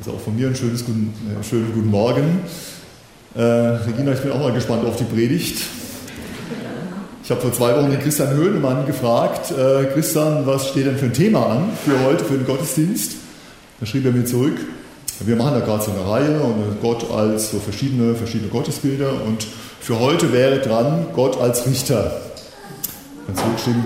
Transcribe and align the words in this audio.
Also 0.00 0.12
auch 0.12 0.20
von 0.20 0.34
mir 0.34 0.46
einen 0.46 0.56
schönes 0.56 0.86
guten, 0.86 1.12
äh, 1.28 1.44
schönen 1.44 1.74
guten 1.74 1.90
Morgen. 1.90 2.40
Äh, 3.34 3.42
Regina, 3.42 4.14
ich 4.14 4.20
bin 4.20 4.32
auch 4.32 4.40
mal 4.40 4.50
gespannt 4.50 4.86
auf 4.86 4.96
die 4.96 5.04
Predigt. 5.04 5.62
Ich 7.22 7.30
habe 7.30 7.42
vor 7.42 7.52
zwei 7.52 7.76
Wochen 7.76 7.90
den 7.90 8.00
Christian 8.00 8.30
Höhnemann 8.30 8.86
gefragt, 8.86 9.50
äh, 9.50 9.84
Christian, 9.92 10.46
was 10.46 10.68
steht 10.68 10.86
denn 10.86 10.96
für 10.96 11.04
ein 11.04 11.12
Thema 11.12 11.50
an 11.50 11.68
für 11.84 12.02
heute, 12.02 12.24
für 12.24 12.32
den 12.32 12.46
Gottesdienst? 12.46 13.12
Da 13.78 13.84
schrieb 13.84 14.06
er 14.06 14.12
mir 14.12 14.24
zurück, 14.24 14.58
wir 15.20 15.36
machen 15.36 15.60
da 15.60 15.60
gerade 15.60 15.84
so 15.84 15.90
eine 15.90 16.08
Reihe 16.08 16.40
und 16.40 16.80
Gott 16.80 17.10
als 17.10 17.50
so 17.50 17.58
verschiedene, 17.58 18.14
verschiedene 18.14 18.48
Gottesbilder 18.48 19.12
und 19.26 19.46
für 19.80 20.00
heute 20.00 20.32
wäre 20.32 20.60
dran 20.60 21.08
Gott 21.14 21.38
als 21.38 21.66
Richter. 21.66 22.22
Dann 23.26 23.36
zurückgeschrieben, 23.36 23.84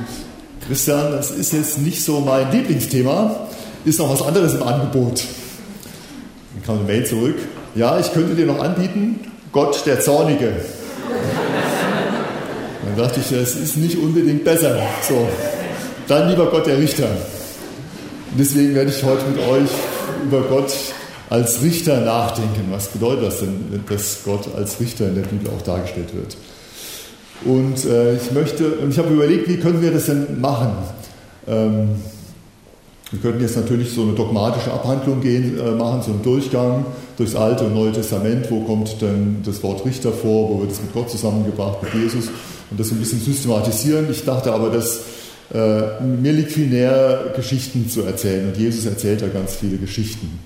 Christian, 0.69 1.11
das 1.11 1.33
ist 1.33 1.53
jetzt 1.53 1.79
nicht 1.81 2.05
so 2.05 2.21
mein 2.21 2.53
Lieblingsthema, 2.53 3.49
ist 3.85 3.99
noch 3.99 4.11
was 4.11 4.23
anderes 4.23 4.55
im 4.55 4.63
Angebot 4.63 5.25
kam 6.65 6.79
eine 6.79 6.85
Mail 6.87 7.07
zurück. 7.07 7.37
Ja, 7.75 7.99
ich 7.99 8.13
könnte 8.13 8.35
dir 8.35 8.47
noch 8.47 8.61
anbieten, 8.61 9.21
Gott 9.53 9.85
der 9.87 10.01
Zornige. 10.01 10.53
Dann 12.85 12.97
dachte 12.97 13.21
ich, 13.21 13.29
das 13.29 13.55
ist 13.55 13.77
nicht 13.77 13.99
unbedingt 13.99 14.45
besser. 14.45 14.79
So, 15.09 15.29
dann 16.07 16.29
lieber 16.29 16.47
Gott 16.51 16.67
der 16.67 16.79
Richter. 16.79 17.09
Deswegen 18.39 18.75
werde 18.75 18.91
ich 18.91 19.03
heute 19.03 19.25
mit 19.27 19.41
euch 19.41 19.71
über 20.25 20.43
Gott 20.43 20.73
als 21.31 21.63
Richter 21.63 22.01
nachdenken. 22.01 22.67
Was 22.71 22.89
bedeutet 22.89 23.27
das 23.27 23.41
denn, 23.41 23.85
dass 23.89 24.19
Gott 24.25 24.49
als 24.57 24.81
Richter 24.81 25.09
in 25.09 25.15
der 25.17 25.23
Bibel 25.23 25.51
auch 25.51 25.63
dargestellt 25.63 26.15
wird? 26.15 26.37
Und 27.45 27.85
äh, 27.85 28.15
ich 28.15 28.31
möchte, 28.33 28.79
ich 28.89 28.99
habe 28.99 29.13
überlegt, 29.13 29.49
wie 29.49 29.59
können 29.59 29.83
wir 29.83 29.91
das 29.91 30.07
denn 30.07 30.41
machen? 30.41 30.73
Ähm, 31.47 31.91
wir 33.15 33.21
könnten 33.21 33.43
jetzt 33.43 33.57
natürlich 33.57 33.93
so 33.93 34.03
eine 34.03 34.13
dogmatische 34.13 34.73
Abhandlung 34.73 35.21
gehen, 35.21 35.57
äh, 35.57 35.71
machen, 35.71 36.03
so 36.03 36.11
einen 36.11 36.23
Durchgang 36.23 36.85
durchs 37.17 37.37
Alte 37.37 37.65
und 37.65 37.75
Neue 37.75 37.93
Testament. 37.93 38.51
Wo 38.51 38.63
kommt 38.63 39.01
denn 39.01 39.37
das 39.45 39.63
Wort 39.63 39.87
Richter 39.87 40.11
vor? 40.11 40.51
Wo 40.51 40.61
wird 40.61 40.73
es 40.73 40.83
mit 40.83 40.93
Gott 40.93 41.11
zusammengebracht, 41.11 41.81
mit 41.81 41.95
Jesus? 41.95 42.25
Und 42.71 42.81
das 42.81 42.91
ein 42.91 42.99
bisschen 42.99 43.21
systematisieren. 43.21 44.11
Ich 44.11 44.25
dachte 44.25 44.53
aber, 44.53 44.71
dass 44.71 45.03
äh, 45.53 46.03
näher, 46.03 47.33
Geschichten 47.37 47.89
zu 47.89 48.03
erzählen. 48.03 48.49
Und 48.49 48.57
Jesus 48.57 48.85
erzählt 48.85 49.21
ja 49.21 49.29
ganz 49.29 49.55
viele 49.55 49.77
Geschichten. 49.77 50.41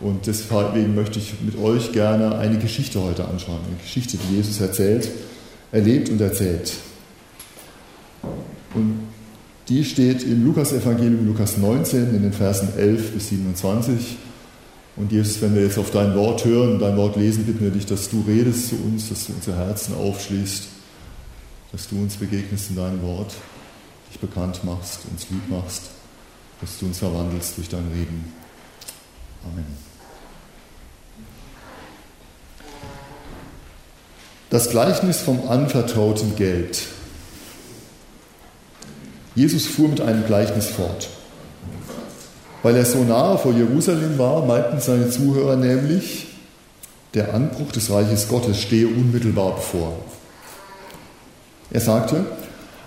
Und 0.00 0.26
deswegen 0.26 0.96
möchte 0.96 1.20
ich 1.20 1.34
mit 1.44 1.62
euch 1.62 1.92
gerne 1.92 2.36
eine 2.38 2.58
Geschichte 2.58 3.00
heute 3.00 3.24
anschauen. 3.26 3.60
Eine 3.68 3.80
Geschichte, 3.80 4.16
die 4.16 4.36
Jesus 4.36 4.60
erzählt, 4.60 5.08
erlebt 5.70 6.08
und 6.08 6.20
erzählt. 6.20 6.72
Die 9.70 9.84
steht 9.84 10.24
im 10.24 10.44
Lukas-Evangelium, 10.44 11.28
Lukas 11.28 11.56
19, 11.56 12.12
in 12.12 12.22
den 12.22 12.32
Versen 12.32 12.76
11 12.76 13.12
bis 13.12 13.28
27. 13.28 14.16
Und 14.96 15.12
Jesus, 15.12 15.40
wenn 15.40 15.54
wir 15.54 15.62
jetzt 15.62 15.78
auf 15.78 15.92
dein 15.92 16.16
Wort 16.16 16.44
hören, 16.44 16.80
dein 16.80 16.96
Wort 16.96 17.14
lesen, 17.14 17.44
bitten 17.44 17.60
wir 17.60 17.70
dich, 17.70 17.86
dass 17.86 18.10
du 18.10 18.24
redest 18.26 18.70
zu 18.70 18.74
uns, 18.74 19.08
dass 19.08 19.28
du 19.28 19.32
unsere 19.32 19.56
Herzen 19.56 19.94
aufschließt, 19.94 20.64
dass 21.70 21.88
du 21.88 22.00
uns 22.00 22.16
begegnest 22.16 22.70
in 22.70 22.76
deinem 22.76 23.00
Wort, 23.02 23.32
dich 24.10 24.18
bekannt 24.18 24.64
machst, 24.64 25.02
uns 25.08 25.30
lieb 25.30 25.48
machst, 25.48 25.82
dass 26.60 26.76
du 26.80 26.86
uns 26.86 26.98
verwandelst 26.98 27.56
durch 27.56 27.68
dein 27.68 27.86
Reden. 27.94 28.24
Amen. 29.44 29.66
Das 34.50 34.68
Gleichnis 34.68 35.20
vom 35.20 35.48
anvertrauten 35.48 36.34
Geld. 36.34 36.88
Jesus 39.34 39.66
fuhr 39.66 39.88
mit 39.88 40.00
einem 40.00 40.26
Gleichnis 40.26 40.66
fort. 40.66 41.08
Weil 42.62 42.76
er 42.76 42.84
so 42.84 43.04
nahe 43.04 43.38
vor 43.38 43.52
Jerusalem 43.52 44.18
war, 44.18 44.44
meinten 44.44 44.80
seine 44.80 45.08
Zuhörer 45.08 45.56
nämlich, 45.56 46.26
der 47.14 47.34
Anbruch 47.34 47.72
des 47.72 47.90
Reiches 47.90 48.28
Gottes 48.28 48.60
stehe 48.60 48.86
unmittelbar 48.86 49.56
bevor. 49.56 49.94
Er 51.70 51.80
sagte, 51.80 52.24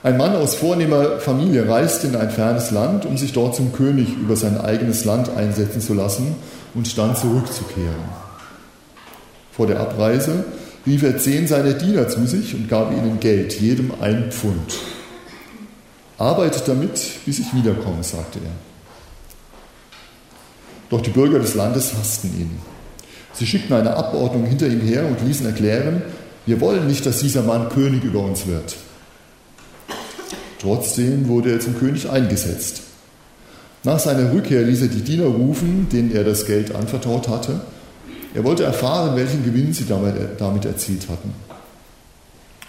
ein 0.03 0.18
Mann 0.18 0.35
aus 0.35 0.56
vornehmer 0.56 1.19
Familie 1.19 1.68
reiste 1.68 2.07
in 2.07 2.16
ein 2.16 2.29
fernes 2.29 2.72
Land, 2.72 3.06
um 3.06 3.18
sich 3.18 3.31
dort 3.31 3.56
zum 3.56 3.72
König 3.72 4.09
über 4.18 4.35
sein 4.35 4.59
eigenes 4.59 5.06
Land 5.06 5.29
einsetzen 5.35 5.81
zu 5.81 5.94
lassen 5.94 6.35
und 6.73 6.97
dann 6.97 7.16
zurückzukehren. 7.16 8.23
Vor 9.51 9.68
der 9.68 9.79
Abreise 9.79 10.44
rief 10.85 11.03
er 11.03 11.18
zehn 11.18 11.47
seiner 11.47 11.73
Diener 11.73 12.09
zu 12.09 12.25
sich 12.28 12.53
und 12.53 12.68
gab 12.68 12.91
ihnen 12.91 13.19
Geld, 13.19 13.59
jedem 13.59 13.91
ein 14.01 14.31
Pfund. 14.31 14.73
Arbeitet 16.18 16.68
damit, 16.68 17.00
bis 17.25 17.40
ich 17.40 17.53
wiederkomme, 17.53 18.03
sagte 18.03 18.40
er. 18.40 18.51
Doch 20.90 21.01
die 21.01 21.09
Bürger 21.09 21.40
des 21.40 21.56
Landes 21.56 21.94
hassten 21.94 22.28
ihn. 22.40 22.59
Sie 23.34 23.47
schickten 23.47 23.75
eine 23.75 23.96
Abordnung 23.96 24.46
hinter 24.46 24.68
ihm 24.68 24.81
her 24.81 25.07
und 25.07 25.25
ließen 25.25 25.46
erklären, 25.46 26.03
wir 26.46 26.62
wollen 26.62 26.88
nicht, 26.88 27.06
dass 27.06 27.19
dieser 27.19 27.41
Mann 27.41 27.69
König 27.69 28.03
über 28.03 28.19
uns 28.19 28.46
wird. 28.46 28.75
Trotzdem 30.59 31.28
wurde 31.28 31.51
er 31.53 31.59
zum 31.59 31.78
König 31.78 32.09
eingesetzt. 32.09 32.81
Nach 33.84 34.00
seiner 34.00 34.31
Rückkehr 34.31 34.62
ließ 34.62 34.81
er 34.84 34.88
die 34.88 35.01
Diener 35.01 35.25
rufen, 35.25 35.90
denen 35.91 36.16
er 36.16 36.24
das 36.24 36.45
Geld 36.45 36.74
anvertraut 36.74 37.28
hatte. 37.28 37.62
Er 38.34 38.44
wollte 38.44 38.63
erfahren, 38.63 39.16
welchen 39.16 39.44
Gewinn 39.44 39.74
sie 39.74 39.85
damit 39.85 40.66
erzielt 40.66 41.09
hatten. 41.09 41.34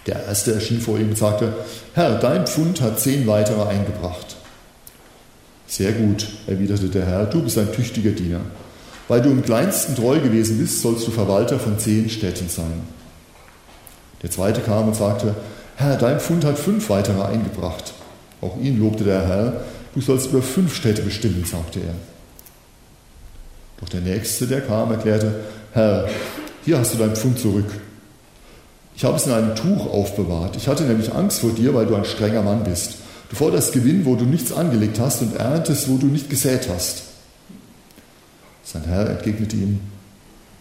Der 0.05 0.25
erste 0.25 0.53
erschien 0.53 0.81
vor 0.81 0.99
ihm 0.99 1.09
und 1.09 1.17
sagte, 1.17 1.53
Herr, 1.93 2.19
dein 2.19 2.45
Pfund 2.45 2.81
hat 2.81 2.99
zehn 2.99 3.25
weitere 3.25 3.67
eingebracht. 3.67 4.35
Sehr 5.67 5.93
gut, 5.93 6.27
erwiderte 6.45 6.87
der 6.87 7.05
Herr, 7.05 7.25
du 7.25 7.41
bist 7.41 7.57
ein 7.57 7.71
tüchtiger 7.71 8.11
Diener. 8.11 8.41
Weil 9.07 9.21
du 9.21 9.29
im 9.29 9.43
kleinsten 9.43 9.95
treu 9.95 10.19
gewesen 10.19 10.59
bist, 10.59 10.81
sollst 10.81 11.07
du 11.07 11.11
Verwalter 11.11 11.59
von 11.59 11.79
zehn 11.79 12.09
Städten 12.09 12.49
sein. 12.49 12.81
Der 14.21 14.31
zweite 14.31 14.61
kam 14.61 14.87
und 14.87 14.95
sagte, 14.95 15.35
Herr, 15.75 15.97
dein 15.97 16.19
Pfund 16.19 16.45
hat 16.45 16.57
fünf 16.57 16.89
weitere 16.89 17.21
eingebracht. 17.23 17.93
Auch 18.41 18.57
ihn 18.59 18.79
lobte 18.79 19.03
der 19.03 19.27
Herr, 19.27 19.61
du 19.93 20.01
sollst 20.01 20.27
über 20.27 20.41
fünf 20.41 20.75
Städte 20.75 21.01
bestimmen, 21.01 21.45
sagte 21.45 21.79
er. 21.79 21.95
Doch 23.79 23.89
der 23.89 24.01
nächste, 24.01 24.47
der 24.47 24.61
kam, 24.61 24.91
erklärte, 24.91 25.41
Herr, 25.73 26.07
hier 26.63 26.79
hast 26.79 26.93
du 26.93 26.97
dein 26.97 27.15
Pfund 27.15 27.39
zurück. 27.39 27.69
Ich 28.97 29.03
habe 29.03 29.17
es 29.17 29.25
in 29.25 29.33
einem 29.33 29.55
Tuch 29.55 29.91
aufbewahrt. 29.91 30.55
Ich 30.55 30.67
hatte 30.67 30.83
nämlich 30.83 31.13
Angst 31.13 31.39
vor 31.39 31.51
dir, 31.51 31.73
weil 31.73 31.85
du 31.85 31.95
ein 31.95 32.05
strenger 32.05 32.43
Mann 32.43 32.63
bist. 32.63 32.95
Du 33.29 33.35
forderst 33.35 33.73
Gewinn, 33.73 34.05
wo 34.05 34.15
du 34.15 34.25
nichts 34.25 34.53
angelegt 34.53 34.99
hast 34.99 35.21
und 35.21 35.35
erntest, 35.35 35.89
wo 35.89 35.97
du 35.97 36.07
nicht 36.07 36.29
gesät 36.29 36.69
hast. 36.69 37.03
Sein 38.63 38.83
Herr 38.85 39.09
entgegnete 39.09 39.55
ihm, 39.55 39.79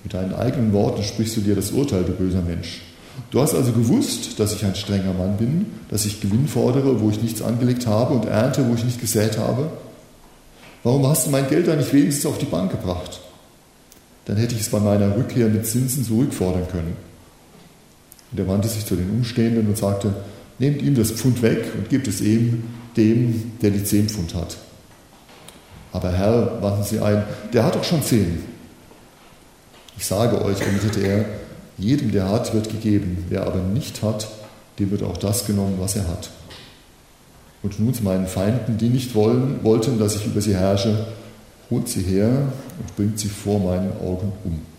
mit 0.03 0.13
deinen 0.13 0.35
eigenen 0.35 0.73
Worten 0.73 1.03
sprichst 1.03 1.37
du 1.37 1.41
dir 1.41 1.55
das 1.55 1.71
Urteil, 1.71 2.05
du 2.05 2.13
böser 2.13 2.43
Mensch. 2.43 2.83
Du 3.31 3.41
hast 3.41 3.55
also 3.55 3.73
gewusst, 3.73 4.39
dass 4.41 4.53
ich 4.55 4.65
ein 4.65 4.75
strenger 4.75 5.15
Mann 5.15 5.37
bin, 5.37 5.67
dass 5.89 6.05
ich 6.05 6.21
Gewinn 6.21 6.49
fordere, 6.49 7.01
wo 7.01 7.11
ich 7.11 7.23
nichts 7.23 7.41
angelegt 7.41 7.87
habe 7.87 8.15
und 8.15 8.27
ernte, 8.27 8.69
wo 8.69 8.75
ich 8.75 8.85
nicht 8.85 9.01
gesät 9.01 9.39
habe. 9.39 9.71
Warum 10.83 11.07
hast 11.07 11.27
du 11.27 11.31
mein 11.31 11.49
Geld 11.49 11.69
dann 11.69 11.79
nicht 11.79 11.93
wenigstens 11.93 12.27
auf 12.27 12.39
die 12.39 12.45
Bank 12.45 12.73
gebracht? 12.73 13.21
Dann 14.25 14.37
hätte 14.37 14.55
ich 14.55 14.63
es 14.63 14.69
bei 14.71 14.81
meiner 14.81 15.17
Rückkehr 15.17 15.49
mit 15.49 15.67
Zinsen 15.67 16.05
zurückfordern 16.05 16.67
können. 16.71 16.97
Und 18.35 18.41
er 18.41 18.49
wandte 18.49 18.67
sich 18.67 18.85
zu 18.85 18.97
den 18.97 19.11
Umstehenden 19.11 19.69
und 19.69 19.79
sagte, 19.79 20.13
nehmt 20.59 20.83
ihm 20.83 20.97
das 20.97 21.13
Pfund 21.13 21.41
weg 21.41 21.67
und 21.79 21.89
gebt 21.89 22.09
es 22.09 22.21
ihm, 22.21 22.65
dem, 22.97 23.53
der 23.63 23.71
die 23.71 23.85
zehn 23.85 24.09
Pfund 24.09 24.35
hat. 24.35 24.57
Aber 25.93 26.11
Herr, 26.11 26.61
wandten 26.61 26.83
sie 26.83 26.99
ein, 26.99 27.23
der 27.53 27.63
hat 27.63 27.77
doch 27.77 27.85
schon 27.85 28.03
zehn. 28.03 28.41
Ich 29.97 30.05
sage 30.05 30.45
euch, 30.45 30.61
erwiderte 30.61 31.01
er, 31.07 31.25
jedem, 31.79 32.11
der 32.11 32.29
hat, 32.29 32.53
wird 32.53 32.71
gegeben, 32.71 33.25
wer 33.29 33.47
aber 33.47 33.61
nicht 33.61 34.03
hat, 34.03 34.27
dem 34.81 34.91
wird 34.91 35.05
auch 35.05 35.17
das 35.17 35.47
genommen, 35.47 35.77
was 35.79 35.95
er 35.95 36.09
hat. 36.09 36.31
Und 37.63 37.79
nun 37.79 37.95
zu 37.95 38.03
meinen 38.03 38.27
Feinden, 38.27 38.79
die 38.79 38.89
nicht 38.89 39.15
wollen, 39.15 39.63
wollten, 39.63 40.01
dass 40.01 40.17
ich 40.17 40.27
über 40.27 40.41
sie 40.41 40.57
herrsche, 40.57 41.07
holt 41.71 41.89
sie 41.89 42.03
her 42.03 42.53
und 42.81 42.97
bringt 42.97 43.21
sie 43.21 43.29
vor 43.29 43.61
meinen 43.61 43.93
Augen 44.01 44.33
um. 44.43 44.74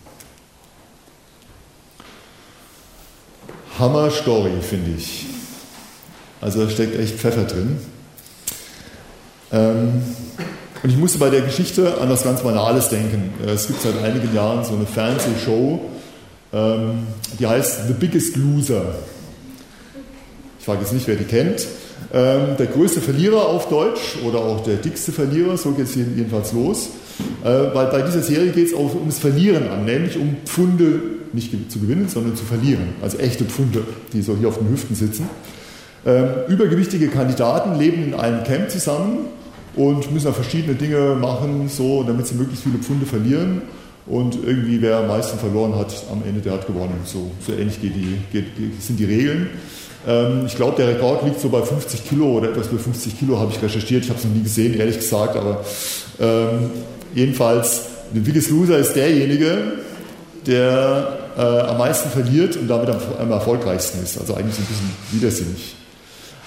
Hammer-Story, 3.79 4.61
finde 4.61 4.91
ich. 4.97 5.25
Also 6.41 6.63
da 6.63 6.69
steckt 6.69 6.99
echt 6.99 7.15
Pfeffer 7.15 7.43
drin. 7.43 7.77
Ähm, 9.51 10.03
und 10.83 10.89
ich 10.89 10.97
musste 10.97 11.17
bei 11.17 11.29
der 11.29 11.41
Geschichte 11.41 11.99
an 11.99 12.09
das 12.09 12.23
ganz 12.23 12.41
Banales 12.41 12.89
denken. 12.89 13.33
Es 13.45 13.67
gibt 13.67 13.81
seit 13.81 13.97
einigen 14.03 14.33
Jahren 14.35 14.63
so 14.63 14.75
eine 14.75 14.85
Fernsehshow, 14.85 15.81
ähm, 16.53 17.07
die 17.39 17.47
heißt 17.47 17.87
The 17.87 17.93
Biggest 17.93 18.35
Loser. 18.35 18.95
Ich 20.59 20.65
frage 20.65 20.81
jetzt 20.81 20.93
nicht, 20.93 21.07
wer 21.07 21.15
die 21.15 21.23
kennt. 21.23 21.65
Ähm, 22.13 22.57
der 22.57 22.67
größte 22.67 23.01
Verlierer 23.01 23.47
auf 23.47 23.67
Deutsch 23.69 24.17
oder 24.23 24.39
auch 24.39 24.63
der 24.63 24.75
dickste 24.75 25.11
Verlierer, 25.11 25.57
so 25.57 25.71
geht 25.71 25.87
es 25.87 25.95
jedenfalls 25.95 26.53
los. 26.53 26.89
Äh, 27.43 27.73
weil 27.73 27.87
bei 27.87 28.01
dieser 28.01 28.21
Serie 28.21 28.51
geht 28.51 28.67
es 28.67 28.73
auch 28.73 28.95
ums 28.95 29.19
Verlieren 29.19 29.69
an, 29.69 29.85
nämlich 29.85 30.17
um 30.17 30.35
Pfunde 30.45 31.01
nicht 31.33 31.71
zu 31.71 31.79
gewinnen, 31.79 32.07
sondern 32.07 32.35
zu 32.35 32.45
verlieren. 32.45 32.89
Also 33.01 33.17
echte 33.17 33.45
Pfunde, 33.45 33.83
die 34.13 34.21
so 34.21 34.35
hier 34.37 34.47
auf 34.47 34.57
den 34.57 34.69
Hüften 34.69 34.95
sitzen. 34.95 35.29
Ähm, 36.05 36.27
übergewichtige 36.47 37.07
Kandidaten 37.07 37.79
leben 37.79 38.03
in 38.03 38.13
einem 38.13 38.43
Camp 38.43 38.69
zusammen 38.69 39.27
und 39.75 40.11
müssen 40.13 40.27
auch 40.27 40.35
verschiedene 40.35 40.75
Dinge 40.75 41.15
machen, 41.19 41.67
so, 41.67 42.03
damit 42.03 42.27
sie 42.27 42.35
möglichst 42.35 42.63
viele 42.63 42.77
Pfunde 42.77 43.05
verlieren. 43.05 43.63
und 44.07 44.37
irgendwie 44.43 44.81
wer 44.81 44.97
am 44.97 45.07
meisten 45.07 45.39
verloren 45.39 45.75
hat, 45.75 45.93
am 46.11 46.21
Ende 46.27 46.41
der 46.41 46.53
hat 46.53 46.67
gewonnen. 46.67 46.99
So, 47.05 47.31
so 47.45 47.53
ähnlich 47.53 47.81
geht 47.81 47.95
die, 47.95 48.17
geht, 48.31 48.45
sind 48.79 48.99
die 48.99 49.05
Regeln. 49.05 49.49
Ähm, 50.07 50.45
ich 50.45 50.55
glaube, 50.55 50.77
der 50.77 50.87
Rekord 50.87 51.23
liegt 51.23 51.39
so 51.39 51.49
bei 51.49 51.61
50 51.61 52.07
Kilo 52.07 52.37
oder 52.37 52.49
etwas 52.49 52.67
über 52.67 52.79
50 52.79 53.17
Kilo, 53.17 53.39
habe 53.39 53.51
ich 53.51 53.61
recherchiert. 53.61 54.03
Ich 54.03 54.09
habe 54.09 54.19
es 54.19 54.25
noch 54.25 54.33
nie 54.33 54.43
gesehen, 54.43 54.73
ehrlich 54.79 54.97
gesagt, 54.97 55.35
aber 55.35 55.63
ähm, 56.19 56.69
jedenfalls, 57.13 57.81
der 58.13 58.21
Biggest 58.21 58.49
Loser 58.49 58.77
ist 58.77 58.93
derjenige, 58.93 59.73
der 60.45 61.17
äh, 61.37 61.41
am 61.41 61.77
meisten 61.77 62.09
verliert 62.09 62.55
und 62.55 62.67
damit 62.67 62.89
am, 62.89 62.97
am 63.19 63.31
erfolgreichsten 63.31 64.03
ist. 64.03 64.19
Also 64.19 64.35
eigentlich 64.35 64.55
so 64.55 64.61
ein 64.61 64.67
bisschen 64.67 64.91
widersinnig. 65.11 65.75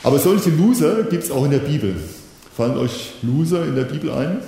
Aber 0.02 0.18
solche 0.18 0.50
Loser 0.50 1.02
gibt 1.04 1.24
es 1.24 1.30
auch 1.30 1.44
in 1.44 1.50
der 1.50 1.58
Bibel. 1.58 1.96
Fallen 2.56 2.76
euch 2.76 3.12
Loser 3.22 3.64
in 3.64 3.74
der 3.74 3.84
Bibel 3.84 4.10
ein? 4.12 4.38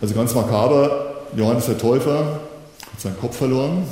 Also 0.00 0.14
ganz 0.14 0.34
makaber, 0.34 1.14
Johannes 1.34 1.66
der 1.66 1.78
Täufer 1.78 2.40
hat 2.92 3.00
seinen 3.00 3.18
Kopf 3.18 3.36
verloren. 3.36 3.84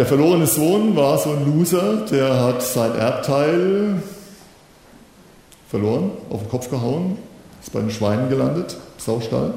Der 0.00 0.06
verlorene 0.06 0.46
Sohn 0.46 0.96
war 0.96 1.18
so 1.18 1.30
ein 1.30 1.44
Loser, 1.44 2.06
der 2.10 2.40
hat 2.40 2.62
sein 2.62 2.94
Erbteil 2.94 4.02
verloren, 5.68 6.12
auf 6.30 6.40
den 6.40 6.48
Kopf 6.48 6.70
gehauen, 6.70 7.18
ist 7.60 7.70
bei 7.70 7.80
den 7.80 7.90
Schweinen 7.90 8.30
gelandet, 8.30 8.78
Saustall. 8.96 9.52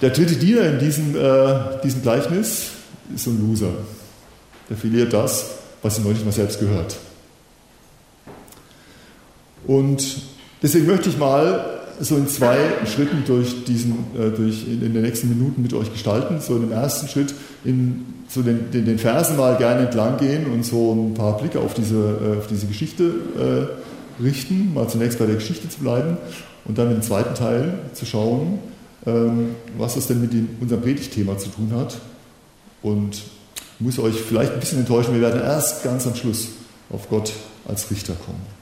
Der 0.00 0.10
dritte 0.10 0.36
Diener 0.36 0.62
in 0.62 0.78
diesem, 0.78 1.16
äh, 1.16 1.80
diesem 1.82 2.02
Gleichnis 2.02 2.66
ist 3.12 3.24
so 3.24 3.30
ein 3.30 3.48
Loser. 3.48 3.72
Der 4.70 4.76
verliert 4.76 5.12
das, 5.12 5.46
was 5.82 5.98
ihm 5.98 6.04
noch 6.04 6.12
nicht 6.12 6.24
mal 6.24 6.30
selbst 6.30 6.60
gehört. 6.60 6.98
Und 9.66 10.22
deswegen 10.62 10.86
möchte 10.86 11.08
ich 11.08 11.18
mal 11.18 11.80
so 11.98 12.16
in 12.16 12.28
zwei 12.28 12.58
Schritten 12.86 13.24
durch 13.26 13.64
diesen, 13.64 14.06
äh, 14.16 14.30
durch 14.30 14.68
in, 14.68 14.82
in, 14.82 14.94
den 14.94 15.02
nächsten 15.02 15.28
Minuten 15.30 15.62
mit 15.62 15.74
euch 15.74 15.92
gestalten. 15.92 16.40
So 16.40 16.54
in 16.54 16.60
dem 16.60 16.70
ersten 16.70 17.08
Schritt 17.08 17.34
in 17.64 18.04
so 18.28 18.42
den, 18.42 18.70
den, 18.70 18.84
den 18.84 18.98
Versen 18.98 19.36
mal 19.36 19.56
gerne 19.56 19.86
entlang 19.86 20.16
gehen 20.18 20.46
und 20.46 20.64
so 20.64 20.92
ein 20.92 21.14
paar 21.14 21.36
Blicke 21.38 21.60
auf 21.60 21.74
diese, 21.74 21.96
äh, 21.96 22.38
auf 22.38 22.46
diese 22.46 22.66
Geschichte 22.66 23.04
äh, 23.38 24.22
richten, 24.22 24.74
mal 24.74 24.88
zunächst 24.88 25.18
bei 25.18 25.26
der 25.26 25.36
Geschichte 25.36 25.68
zu 25.68 25.80
bleiben 25.80 26.18
und 26.64 26.78
dann 26.78 26.90
im 26.92 27.02
zweiten 27.02 27.34
Teil 27.34 27.78
zu 27.94 28.04
schauen, 28.04 28.58
ähm, 29.06 29.50
was 29.76 29.94
das 29.94 30.06
denn 30.06 30.20
mit 30.20 30.32
dem, 30.32 30.48
unserem 30.60 30.82
Predigtthema 30.82 31.38
zu 31.38 31.48
tun 31.48 31.72
hat. 31.74 31.98
Und 32.82 33.16
ich 33.16 33.84
muss 33.84 33.98
euch 33.98 34.14
vielleicht 34.14 34.52
ein 34.52 34.60
bisschen 34.60 34.80
enttäuschen, 34.80 35.14
wir 35.14 35.20
werden 35.20 35.40
erst 35.40 35.82
ganz 35.84 36.06
am 36.06 36.14
Schluss 36.14 36.48
auf 36.90 37.08
Gott 37.08 37.32
als 37.66 37.90
Richter 37.90 38.14
kommen. 38.14 38.58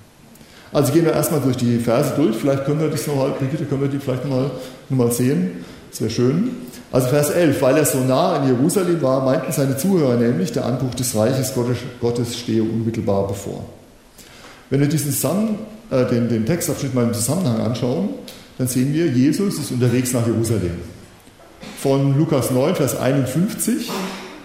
Also 0.73 0.93
gehen 0.93 1.05
wir 1.05 1.13
erstmal 1.13 1.41
durch 1.41 1.57
die 1.57 1.79
Verse 1.79 2.13
durch. 2.17 2.37
Vielleicht 2.37 2.65
können 2.65 2.81
wir 2.81 2.89
das 2.89 3.07
noch, 3.07 3.39
Brigitte, 3.39 3.65
können 3.65 3.83
wir 3.83 3.89
die 3.89 3.99
vielleicht 3.99 4.25
nochmal 4.25 4.51
noch 4.89 4.99
mal 4.99 5.13
sehen. 5.13 5.65
Das 5.91 6.01
wäre 6.01 6.11
schön. 6.11 6.51
Also 6.93 7.09
Vers 7.09 7.31
11. 7.31 7.61
Weil 7.63 7.77
er 7.77 7.85
so 7.85 7.99
nah 7.99 8.37
in 8.37 8.49
Jerusalem 8.49 9.03
war, 9.03 9.25
meinten 9.25 9.53
seine 9.53 9.77
Zuhörer 9.77 10.17
nämlich, 10.17 10.53
der 10.53 10.65
Anbruch 10.65 10.95
des 10.95 11.15
Reiches 11.15 11.53
Gottes 12.01 12.39
stehe 12.39 12.63
unmittelbar 12.63 13.27
bevor. 13.27 13.65
Wenn 14.71 14.81
wir 14.81 14.89
diesen 14.89 15.13
Zusammen, 15.13 15.59
äh, 15.91 16.05
den, 16.07 16.29
den 16.29 16.47
Textabschnitt 16.47 16.95
mal 16.95 17.05
im 17.05 17.15
Zusammenhang 17.15 17.61
anschauen, 17.61 18.11
dann 18.59 18.69
sehen 18.69 18.93
wir, 18.93 19.07
Jesus 19.07 19.59
ist 19.59 19.71
unterwegs 19.71 20.13
nach 20.13 20.27
Jerusalem. 20.27 20.81
Von 21.79 22.19
Lukas 22.19 22.51
9, 22.51 22.75
Vers 22.75 22.99
51 22.99 23.91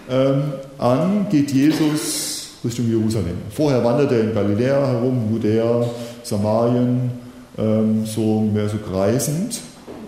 ähm, 0.09 0.43
an 0.77 1.27
geht 1.29 1.51
Jesus 1.51 2.49
Richtung 2.63 2.89
Jerusalem. 2.89 3.37
Vorher 3.49 3.83
wandert 3.83 4.11
er 4.11 4.21
in 4.21 4.33
Galiläa 4.33 4.85
herum, 4.87 5.29
Judäa, 5.31 5.85
Samarien, 6.23 7.11
ähm, 7.57 8.05
so 8.05 8.41
mehr 8.41 8.69
so 8.69 8.77
kreisend. 8.77 9.59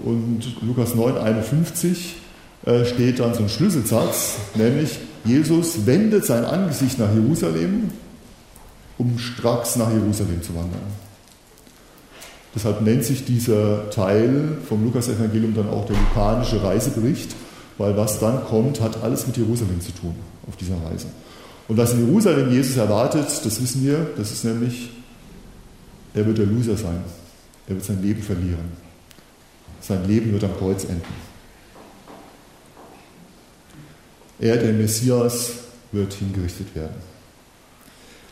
Und 0.04 0.44
Lukas 0.62 0.96
9, 0.96 1.18
51 1.18 2.18
äh, 2.66 2.86
steht 2.86 3.20
dann 3.20 3.34
so 3.34 3.44
ein 3.44 3.50
Schlüsselsatz, 3.50 4.36
nämlich 4.56 5.00
Jesus 5.26 5.86
wendet 5.86 6.26
sein 6.26 6.46
Angesicht 6.46 7.00
nach 7.00 7.14
Jerusalem, 7.14 7.90
um 8.98 9.18
stracks 9.18 9.76
nach 9.76 9.92
Jerusalem 9.92 10.42
zu 10.42 10.54
wandern. 10.56 10.82
Deshalb 12.56 12.82
nennt 12.82 13.04
sich 13.04 13.26
dieser 13.26 13.90
Teil 13.90 14.58
vom 14.68 14.84
Lukas-Evangelium 14.84 15.56
dann 15.56 15.70
auch 15.70 15.86
der 15.86 15.96
lukanische 15.96 16.64
Reisebericht, 16.64 17.36
weil 17.78 17.98
was 17.98 18.20
dann 18.20 18.44
kommt, 18.46 18.80
hat 18.80 19.02
alles 19.02 19.26
mit 19.26 19.38
Jerusalem 19.38 19.82
zu 19.82 19.92
tun 19.92 20.16
auf 20.48 20.56
dieser 20.58 20.76
Reise. 20.76 21.08
Und 21.68 21.78
was 21.78 21.94
in 21.94 22.06
Jerusalem 22.06 22.52
Jesus 22.52 22.78
erwartet, 22.78 23.28
das 23.44 23.62
wissen 23.62 23.84
wir, 23.84 24.08
das 24.18 24.32
ist 24.32 24.44
nämlich, 24.44 24.92
er 26.14 26.26
wird 26.26 26.38
der 26.38 26.46
Loser 26.46 26.78
sein. 26.78 27.02
Er 27.68 27.76
wird 27.76 27.86
sein 27.86 28.02
Leben 28.02 28.22
verlieren. 28.22 28.84
Sein 29.82 30.08
Leben 30.08 30.34
wird 30.34 30.44
am 30.44 30.56
Kreuz 30.58 30.84
enden. 30.84 31.33
Er, 34.40 34.58
der 34.58 34.74
Messias, 34.74 35.52
wird 35.92 36.14
hingerichtet 36.14 36.76
werden. 36.76 36.96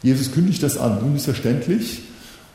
Jesus 0.03 0.31
kündigt 0.31 0.63
das 0.63 0.77
an, 0.77 0.97
unmissverständlich. 0.99 2.01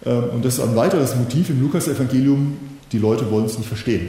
Ähm, 0.05 0.25
und 0.35 0.45
das 0.45 0.55
ist 0.55 0.61
ein 0.61 0.77
weiteres 0.77 1.15
Motiv 1.17 1.51
im 1.51 1.63
Lukas-Evangelium. 1.63 2.57
Die 2.93 2.99
Leute 2.99 3.31
wollen 3.31 3.47
es 3.47 3.57
nicht 3.57 3.69
verstehen. 3.69 4.09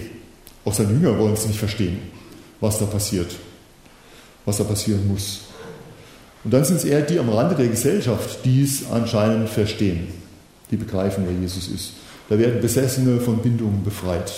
Auch 0.66 0.74
seine 0.74 0.92
Jünger 0.92 1.18
wollen 1.18 1.34
es 1.34 1.45
nicht 1.45 1.60
verstehen, 1.60 2.00
was 2.60 2.80
da 2.80 2.86
passiert, 2.86 3.36
was 4.45 4.57
da 4.57 4.63
passieren 4.63 5.07
muss. 5.07 5.42
Und 6.44 6.54
dann 6.54 6.66
sind 6.66 6.78
es 6.78 6.86
eher 6.86 7.01
die 7.01 7.19
am 7.19 7.30
Rande 7.30 7.56
der 7.56 7.68
Gesellschaft, 7.68 8.44
die 8.44 8.63
es 8.63 8.90
anscheinend 8.92 9.50
verstehen, 9.50 10.07
die 10.69 10.78
begreifen, 10.78 11.24
wer 11.25 11.40
Jesus 11.40 11.68
ist. 11.68 11.94
Da 12.30 12.38
werden 12.38 12.62
Besessene 12.62 13.19
von 13.19 13.38
Bindungen 13.38 13.83
befreit. 13.83 14.31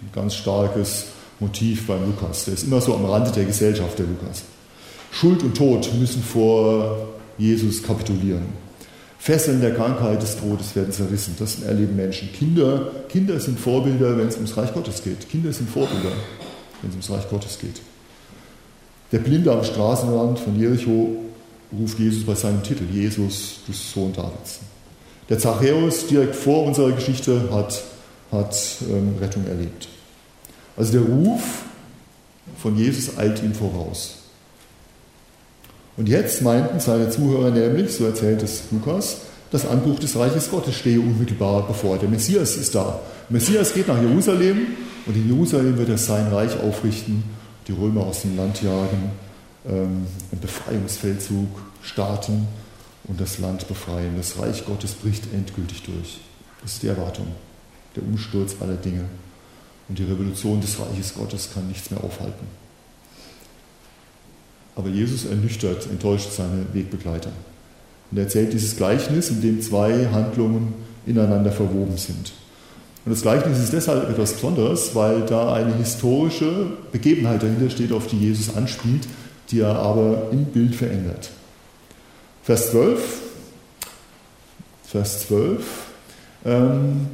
Ein 0.00 0.10
ganz 0.12 0.34
starkes 0.34 1.06
Motiv 1.40 1.86
beim 1.86 2.06
Lukas. 2.06 2.44
Der 2.46 2.54
ist 2.54 2.64
immer 2.64 2.80
so 2.80 2.94
am 2.94 3.04
Rande 3.04 3.30
der 3.30 3.44
Gesellschaft, 3.44 3.98
der 3.98 4.06
Lukas. 4.06 4.44
Schuld 5.10 5.42
und 5.42 5.56
Tod 5.56 5.90
müssen 5.98 6.22
vor 6.22 7.08
Jesus 7.38 7.82
kapitulieren. 7.82 8.64
Fesseln 9.18 9.60
der 9.60 9.74
Krankheit, 9.74 10.22
des 10.22 10.36
Todes 10.36 10.76
werden 10.76 10.92
zerrissen. 10.92 11.34
Das 11.38 11.62
erleben 11.62 11.96
Menschen. 11.96 12.30
Kinder, 12.32 12.90
Kinder 13.08 13.40
sind 13.40 13.58
Vorbilder, 13.58 14.18
wenn 14.18 14.28
es 14.28 14.36
ums 14.36 14.56
Reich 14.56 14.74
Gottes 14.74 15.02
geht. 15.02 15.28
Kinder 15.30 15.52
sind 15.52 15.70
Vorbilder, 15.70 16.12
wenn 16.82 16.90
es 16.90 16.94
ums 16.94 17.10
Reich 17.10 17.30
Gottes 17.30 17.58
geht. 17.58 17.80
Der 19.12 19.18
Blinde 19.20 19.52
am 19.52 19.64
Straßenrand 19.64 20.38
von 20.38 20.58
Jericho 20.58 21.16
ruft 21.72 21.98
Jesus 21.98 22.26
bei 22.26 22.34
seinem 22.34 22.62
Titel, 22.62 22.84
Jesus, 22.92 23.60
du 23.66 23.72
Sohn 23.72 24.12
Davids. 24.12 24.60
Der 25.28 25.38
Zachäus 25.38 26.06
direkt 26.06 26.34
vor 26.34 26.64
unserer 26.64 26.92
Geschichte 26.92 27.48
hat, 27.50 27.82
hat 28.30 28.56
ähm, 28.90 29.14
Rettung 29.20 29.46
erlebt. 29.46 29.88
Also 30.76 30.92
der 30.92 31.02
Ruf 31.02 31.62
von 32.58 32.76
Jesus 32.76 33.16
eilt 33.16 33.42
ihm 33.42 33.54
voraus. 33.54 34.16
Und 35.96 36.08
jetzt 36.08 36.42
meinten 36.42 36.80
seine 36.80 37.10
Zuhörer 37.10 37.50
nämlich, 37.50 37.92
so 37.92 38.04
erzählt 38.04 38.42
es 38.42 38.64
Lukas, 38.70 39.18
das 39.50 39.66
Anbruch 39.66 40.00
des 40.00 40.16
Reiches 40.16 40.50
Gottes 40.50 40.74
stehe 40.74 40.98
unmittelbar 40.98 41.66
bevor. 41.68 41.98
Der 41.98 42.08
Messias 42.08 42.56
ist 42.56 42.74
da. 42.74 43.00
Der 43.28 43.34
Messias 43.34 43.72
geht 43.72 43.86
nach 43.86 44.02
Jerusalem 44.02 44.66
und 45.06 45.14
in 45.14 45.28
Jerusalem 45.28 45.78
wird 45.78 45.90
er 45.90 45.98
sein 45.98 46.26
Reich 46.32 46.58
aufrichten, 46.58 47.22
die 47.68 47.72
Römer 47.72 48.06
aus 48.06 48.22
dem 48.22 48.36
Land 48.36 48.62
jagen, 48.62 49.12
ähm, 49.66 50.06
einen 50.32 50.40
Befreiungsfeldzug 50.40 51.48
starten 51.82 52.48
und 53.04 53.20
das 53.20 53.38
Land 53.38 53.68
befreien. 53.68 54.16
Das 54.16 54.38
Reich 54.40 54.64
Gottes 54.66 54.94
bricht 54.94 55.32
endgültig 55.32 55.84
durch. 55.84 56.18
Das 56.62 56.72
ist 56.72 56.82
die 56.82 56.88
Erwartung, 56.88 57.28
der 57.94 58.02
Umsturz 58.02 58.56
aller 58.60 58.74
Dinge. 58.74 59.04
Und 59.88 59.98
die 59.98 60.04
Revolution 60.04 60.60
des 60.60 60.78
Reiches 60.80 61.14
Gottes 61.14 61.50
kann 61.52 61.68
nichts 61.68 61.90
mehr 61.90 62.02
aufhalten. 62.02 62.46
Aber 64.76 64.88
Jesus 64.88 65.24
ernüchtert, 65.24 65.86
enttäuscht 65.86 66.32
seine 66.32 66.66
Wegbegleiter. 66.72 67.30
Und 68.10 68.18
er 68.18 68.24
erzählt 68.24 68.52
dieses 68.52 68.76
Gleichnis, 68.76 69.30
in 69.30 69.40
dem 69.40 69.60
zwei 69.60 70.08
Handlungen 70.08 70.74
ineinander 71.06 71.52
verwoben 71.52 71.96
sind. 71.96 72.32
Und 73.04 73.12
das 73.12 73.22
Gleichnis 73.22 73.58
ist 73.58 73.72
deshalb 73.72 74.08
etwas 74.08 74.32
Besonderes, 74.32 74.94
weil 74.94 75.22
da 75.22 75.52
eine 75.52 75.74
historische 75.74 76.68
Begebenheit 76.90 77.42
dahinter 77.42 77.68
steht, 77.68 77.92
auf 77.92 78.06
die 78.06 78.18
Jesus 78.18 78.56
anspielt, 78.56 79.06
die 79.50 79.60
er 79.60 79.76
aber 79.76 80.28
im 80.32 80.46
Bild 80.46 80.74
verändert. 80.74 81.30
Vers 82.42 82.70
12. 82.70 83.20
Vers 84.86 85.26
12. 85.26 85.64
Ähm, 86.46 87.08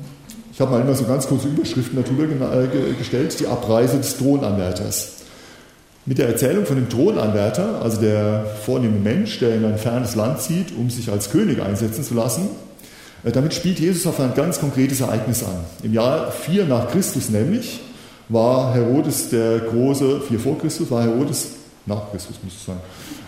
ich 0.60 0.66
habe 0.66 0.76
mal 0.76 0.82
immer 0.82 0.94
so 0.94 1.06
ganz 1.06 1.26
kurze 1.26 1.48
Überschriften 1.48 2.04
darüber 2.04 2.24
äh, 2.24 2.92
gestellt, 2.98 3.40
die 3.40 3.46
Abreise 3.46 3.96
des 3.96 4.18
Thronanwärters. 4.18 5.12
Mit 6.04 6.18
der 6.18 6.28
Erzählung 6.28 6.66
von 6.66 6.76
dem 6.76 6.90
Thronanwärter, 6.90 7.80
also 7.80 7.98
der 7.98 8.44
vornehme 8.66 8.98
Mensch, 8.98 9.38
der 9.38 9.54
in 9.54 9.64
ein 9.64 9.78
fernes 9.78 10.16
Land 10.16 10.42
zieht, 10.42 10.76
um 10.76 10.90
sich 10.90 11.10
als 11.10 11.30
König 11.30 11.62
einsetzen 11.62 12.04
zu 12.04 12.12
lassen, 12.12 12.50
äh, 13.24 13.32
damit 13.32 13.54
spielt 13.54 13.80
Jesus 13.80 14.06
auf 14.06 14.20
ein 14.20 14.34
ganz 14.34 14.60
konkretes 14.60 15.00
Ereignis 15.00 15.42
an. 15.42 15.64
Im 15.82 15.94
Jahr 15.94 16.30
4 16.30 16.66
nach 16.66 16.90
Christus 16.90 17.30
nämlich 17.30 17.80
war 18.28 18.74
Herodes 18.74 19.30
der 19.30 19.60
Große, 19.60 20.20
4 20.28 20.40
vor 20.40 20.58
Christus, 20.58 20.90
war 20.90 21.04
Herodes, 21.04 21.52
nach 21.86 22.10
Christus 22.10 22.36
muss 22.44 22.52
es 22.54 22.66
sein, 22.66 22.76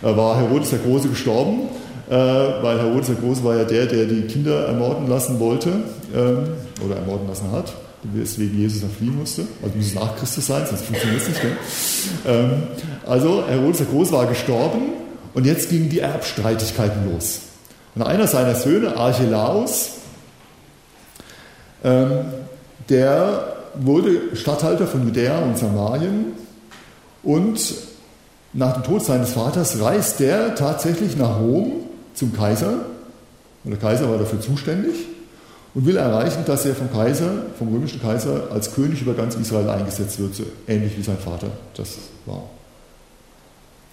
äh, 0.03 0.15
war 0.15 0.37
Herodes 0.37 0.69
der 0.69 0.77
Große 0.77 1.07
gestorben, 1.07 1.61
weil 2.09 2.79
Herodes 2.79 3.07
der 3.07 3.15
Große 3.15 3.43
war 3.43 3.55
ja 3.55 3.63
der, 3.63 3.85
der 3.85 4.05
die 4.05 4.23
Kinder 4.23 4.67
ermorden 4.67 5.07
lassen 5.07 5.39
wollte 5.39 5.69
ähm, 6.13 6.49
oder 6.83 6.97
ermorden 6.97 7.27
lassen 7.27 7.51
hat 7.51 7.73
weswegen 8.11 8.59
Jesus 8.59 8.81
dann 8.81 8.89
fliehen 8.89 9.17
musste. 9.17 9.43
Also 9.61 9.75
muss 9.75 9.87
es 9.87 9.93
nach 9.95 10.15
Christus 10.17 10.47
sein, 10.47 10.65
sonst 10.67 10.85
funktioniert 10.85 11.21
es 11.21 11.27
nicht. 11.29 11.41
Ähm, 12.27 12.63
also 13.05 13.43
Herodes 13.47 13.77
der 13.77 13.87
Große 13.87 14.11
war 14.11 14.27
gestorben 14.27 14.81
und 15.33 15.45
jetzt 15.45 15.69
gingen 15.69 15.89
die 15.89 15.99
Erbstreitigkeiten 15.99 17.11
los. 17.11 17.41
Und 17.95 18.01
einer 18.01 18.27
seiner 18.27 18.55
Söhne, 18.55 18.97
Archelaus, 18.97 19.91
ähm, 21.83 22.25
der 22.89 23.55
wurde 23.75 24.35
Statthalter 24.35 24.87
von 24.87 25.03
Judäa 25.05 25.39
und 25.39 25.57
Samarien 25.57 26.33
und 27.23 27.59
nach 28.51 28.73
dem 28.73 28.83
Tod 28.83 29.03
seines 29.03 29.31
Vaters 29.31 29.81
reist 29.81 30.19
der 30.19 30.55
tatsächlich 30.55 31.17
nach 31.17 31.39
Rom 31.39 31.71
zum 32.13 32.33
Kaiser. 32.33 32.85
Und 33.63 33.71
der 33.71 33.79
Kaiser 33.79 34.09
war 34.09 34.17
dafür 34.17 34.41
zuständig 34.41 34.93
und 35.73 35.85
will 35.85 35.97
erreichen, 35.97 36.43
dass 36.45 36.65
er 36.65 36.75
vom 36.75 36.91
Kaiser, 36.91 37.31
vom 37.57 37.73
römischen 37.73 38.01
Kaiser, 38.01 38.49
als 38.51 38.73
König 38.73 39.01
über 39.01 39.13
ganz 39.13 39.35
Israel 39.35 39.69
eingesetzt 39.69 40.19
wird, 40.19 40.35
so 40.35 40.43
ähnlich 40.67 40.97
wie 40.97 41.03
sein 41.03 41.17
Vater 41.17 41.47
das 41.75 41.97
war. 42.25 42.43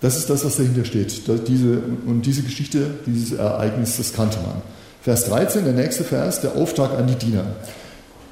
Das 0.00 0.16
ist 0.16 0.30
das, 0.30 0.44
was 0.44 0.56
dahinter 0.56 0.84
steht. 0.84 1.22
Diese, 1.46 1.82
und 2.06 2.22
diese 2.22 2.42
Geschichte, 2.42 2.86
dieses 3.06 3.38
Ereignis, 3.38 3.98
das 3.98 4.12
kannte 4.12 4.38
man. 4.38 4.62
Vers 5.02 5.26
13, 5.26 5.64
der 5.64 5.74
nächste 5.74 6.04
Vers, 6.04 6.40
der 6.40 6.56
Auftrag 6.56 6.98
an 6.98 7.06
die 7.06 7.14
Diener. 7.14 7.44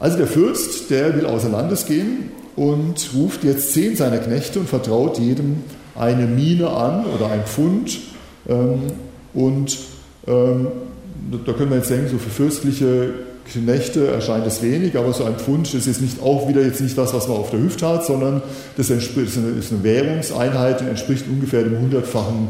Also 0.00 0.16
der 0.16 0.26
Fürst, 0.26 0.90
der 0.90 1.16
will 1.16 1.26
außer 1.26 1.49
Landes 1.49 1.87
gehen 1.87 2.30
und 2.57 3.11
ruft 3.14 3.45
jetzt 3.45 3.73
zehn 3.73 3.97
seiner 3.97 4.18
Knechte 4.18 4.61
und 4.61 4.68
vertraut 4.68 5.18
jedem 5.18 5.62
eine 5.95 6.26
Mine 6.26 6.71
an 6.71 7.04
oder 7.07 7.30
ein 7.30 7.45
Pfund. 7.45 7.99
Ähm, 8.49 8.92
und 9.38 9.78
ähm, 10.26 10.66
da 11.47 11.52
können 11.52 11.71
wir 11.71 11.76
jetzt 11.76 11.90
denken, 11.90 12.09
so 12.11 12.18
für 12.18 12.30
fürstliche 12.30 13.11
Knechte 13.52 14.09
erscheint 14.09 14.47
es 14.47 14.62
wenig, 14.62 14.99
aber 14.99 15.12
so 15.12 15.25
ein 15.25 15.37
Pfund, 15.37 15.73
das 15.73 15.87
ist 15.87 16.02
nicht 16.02 16.21
auch 16.21 16.49
wieder 16.49 16.61
jetzt 16.61 16.80
nicht 16.80 16.99
das, 16.99 17.14
was 17.14 17.28
man 17.28 17.37
auf 17.37 17.50
der 17.50 17.61
Hüfte 17.61 17.87
hat, 17.87 18.04
sondern 18.04 18.42
das 18.76 18.90
ist 18.90 19.16
eine, 19.16 19.85
Währungseinheit 19.85 20.80
und 20.80 20.88
entspricht 20.88 21.25
ungefähr 21.30 21.62
dem 21.62 21.78
hundertfachen, 21.78 22.49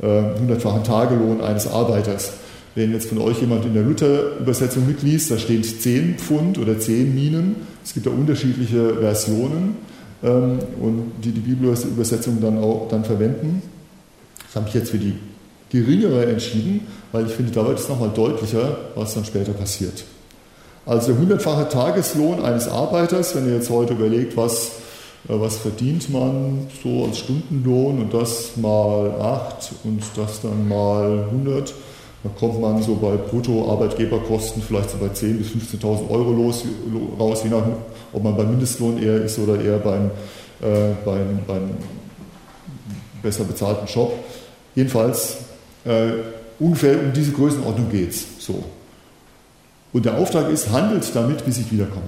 äh, 0.00 0.38
hundertfachen 0.40 0.82
Tagelohn 0.82 1.42
eines 1.42 1.66
Arbeiters. 1.66 2.32
Wenn 2.74 2.92
jetzt 2.92 3.08
von 3.10 3.18
euch 3.18 3.40
jemand 3.40 3.66
in 3.66 3.74
der 3.74 3.82
Luther-Übersetzung 3.82 4.86
mitliest, 4.86 5.30
da 5.30 5.38
steht 5.38 5.82
10 5.82 6.16
Pfund 6.16 6.58
oder 6.58 6.78
10 6.78 7.14
Minen. 7.14 7.56
Es 7.84 7.92
gibt 7.92 8.06
da 8.06 8.10
unterschiedliche 8.10 8.94
Versionen 8.94 9.76
ähm, 10.22 10.58
und 10.80 11.12
die 11.22 11.32
die 11.32 11.40
Bibelübersetzung 11.40 12.40
dann 12.40 12.58
auch 12.58 12.88
dann 12.88 13.04
verwenden. 13.04 13.62
Das 14.46 14.56
habe 14.56 14.68
ich 14.68 14.74
jetzt 14.74 14.90
für 14.90 14.98
die 14.98 15.14
geringere 15.70 16.26
entschieden, 16.26 16.86
weil 17.12 17.26
ich 17.26 17.32
finde, 17.32 17.52
da 17.52 17.66
wird 17.66 17.78
es 17.78 17.88
nochmal 17.88 18.10
deutlicher, 18.14 18.76
was 18.94 19.14
dann 19.14 19.24
später 19.24 19.52
passiert. 19.52 20.04
Also 20.86 21.12
der 21.12 21.20
hundertfache 21.20 21.68
Tageslohn 21.68 22.42
eines 22.44 22.68
Arbeiters, 22.68 23.34
wenn 23.34 23.46
ihr 23.46 23.54
jetzt 23.54 23.70
heute 23.70 23.94
überlegt, 23.94 24.36
was, 24.36 24.72
äh, 25.28 25.40
was 25.40 25.58
verdient 25.58 26.10
man 26.10 26.66
so 26.82 27.04
als 27.04 27.18
Stundenlohn 27.18 28.00
und 28.00 28.14
das 28.14 28.56
mal 28.56 29.10
8 29.20 29.72
und 29.84 30.02
das 30.16 30.40
dann 30.40 30.68
mal 30.68 31.26
100, 31.30 31.74
da 32.22 32.30
kommt 32.38 32.60
man 32.60 32.82
so 32.82 32.96
bei 32.96 33.16
Brutto-Arbeitgeberkosten 33.16 34.62
vielleicht 34.62 34.90
so 34.90 34.98
bei 34.98 35.06
10.000 35.06 35.38
bis 35.38 35.48
15.000 35.48 36.10
Euro 36.10 36.32
los, 36.32 36.64
raus, 37.18 37.40
je 37.44 37.50
nachdem, 37.50 37.74
ob 38.12 38.22
man 38.24 38.36
beim 38.36 38.50
Mindestlohn 38.50 39.02
eher 39.02 39.22
ist 39.22 39.38
oder 39.38 39.60
eher 39.62 39.78
beim, 39.78 40.10
äh, 40.60 40.92
beim, 41.04 41.38
beim 41.46 41.70
besser 43.22 43.44
bezahlten 43.44 43.86
Job. 43.86 44.12
Jedenfalls 44.74 45.38
äh, 45.84 46.12
ungefähr 46.58 47.00
um 47.00 47.12
diese 47.12 47.32
Größenordnung 47.32 47.90
geht 47.90 48.10
es. 48.10 48.24
So. 48.38 48.64
Und 49.92 50.04
der 50.04 50.16
Auftrag 50.18 50.50
ist, 50.50 50.70
handelt 50.70 51.04
damit, 51.14 51.44
bis 51.44 51.58
ich 51.58 51.72
wiederkomme. 51.72 52.02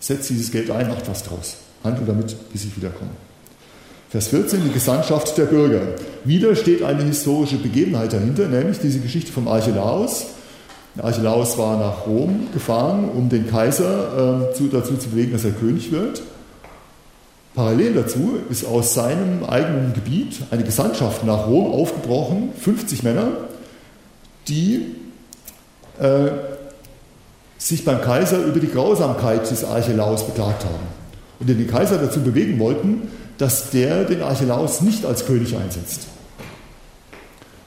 Setzt 0.00 0.30
dieses 0.30 0.50
Geld 0.50 0.70
ein, 0.70 0.88
macht 0.88 1.08
was 1.08 1.22
draus. 1.22 1.56
Handelt 1.84 2.08
damit, 2.08 2.36
bis 2.52 2.64
ich 2.64 2.76
wiederkomme. 2.76 3.10
Vers 4.10 4.28
14, 4.28 4.64
die 4.64 4.72
Gesandtschaft 4.72 5.36
der 5.36 5.44
Bürger. 5.44 5.82
Wieder 6.24 6.56
steht 6.56 6.82
eine 6.82 7.04
historische 7.04 7.58
Begebenheit 7.58 8.12
dahinter, 8.12 8.48
nämlich 8.48 8.78
diese 8.78 9.00
Geschichte 9.00 9.30
vom 9.30 9.48
Archelaus. 9.48 10.26
Archelaus 10.96 11.58
war 11.58 11.78
nach 11.78 12.06
Rom 12.06 12.48
gefahren, 12.52 13.08
um 13.14 13.28
den 13.28 13.48
Kaiser 13.48 14.48
äh, 14.50 14.54
zu, 14.54 14.68
dazu 14.68 14.96
zu 14.96 15.10
bewegen, 15.10 15.32
dass 15.32 15.44
er 15.44 15.52
König 15.52 15.92
wird. 15.92 16.22
Parallel 17.58 17.94
dazu 17.94 18.38
ist 18.48 18.64
aus 18.64 18.94
seinem 18.94 19.42
eigenen 19.42 19.92
Gebiet 19.92 20.42
eine 20.52 20.62
Gesandtschaft 20.62 21.24
nach 21.24 21.48
Rom 21.48 21.72
aufgebrochen, 21.72 22.50
50 22.56 23.02
Männer, 23.02 23.32
die 24.46 24.94
äh, 25.98 26.28
sich 27.58 27.84
beim 27.84 28.00
Kaiser 28.00 28.44
über 28.44 28.60
die 28.60 28.68
Grausamkeit 28.68 29.50
des 29.50 29.64
Archelaus 29.64 30.24
beklagt 30.24 30.64
haben 30.64 30.86
und 31.40 31.48
den 31.48 31.66
Kaiser 31.66 31.98
dazu 31.98 32.20
bewegen 32.20 32.60
wollten, 32.60 33.08
dass 33.38 33.70
der 33.70 34.04
den 34.04 34.22
Archelaus 34.22 34.80
nicht 34.80 35.04
als 35.04 35.26
König 35.26 35.56
einsetzt. 35.56 36.02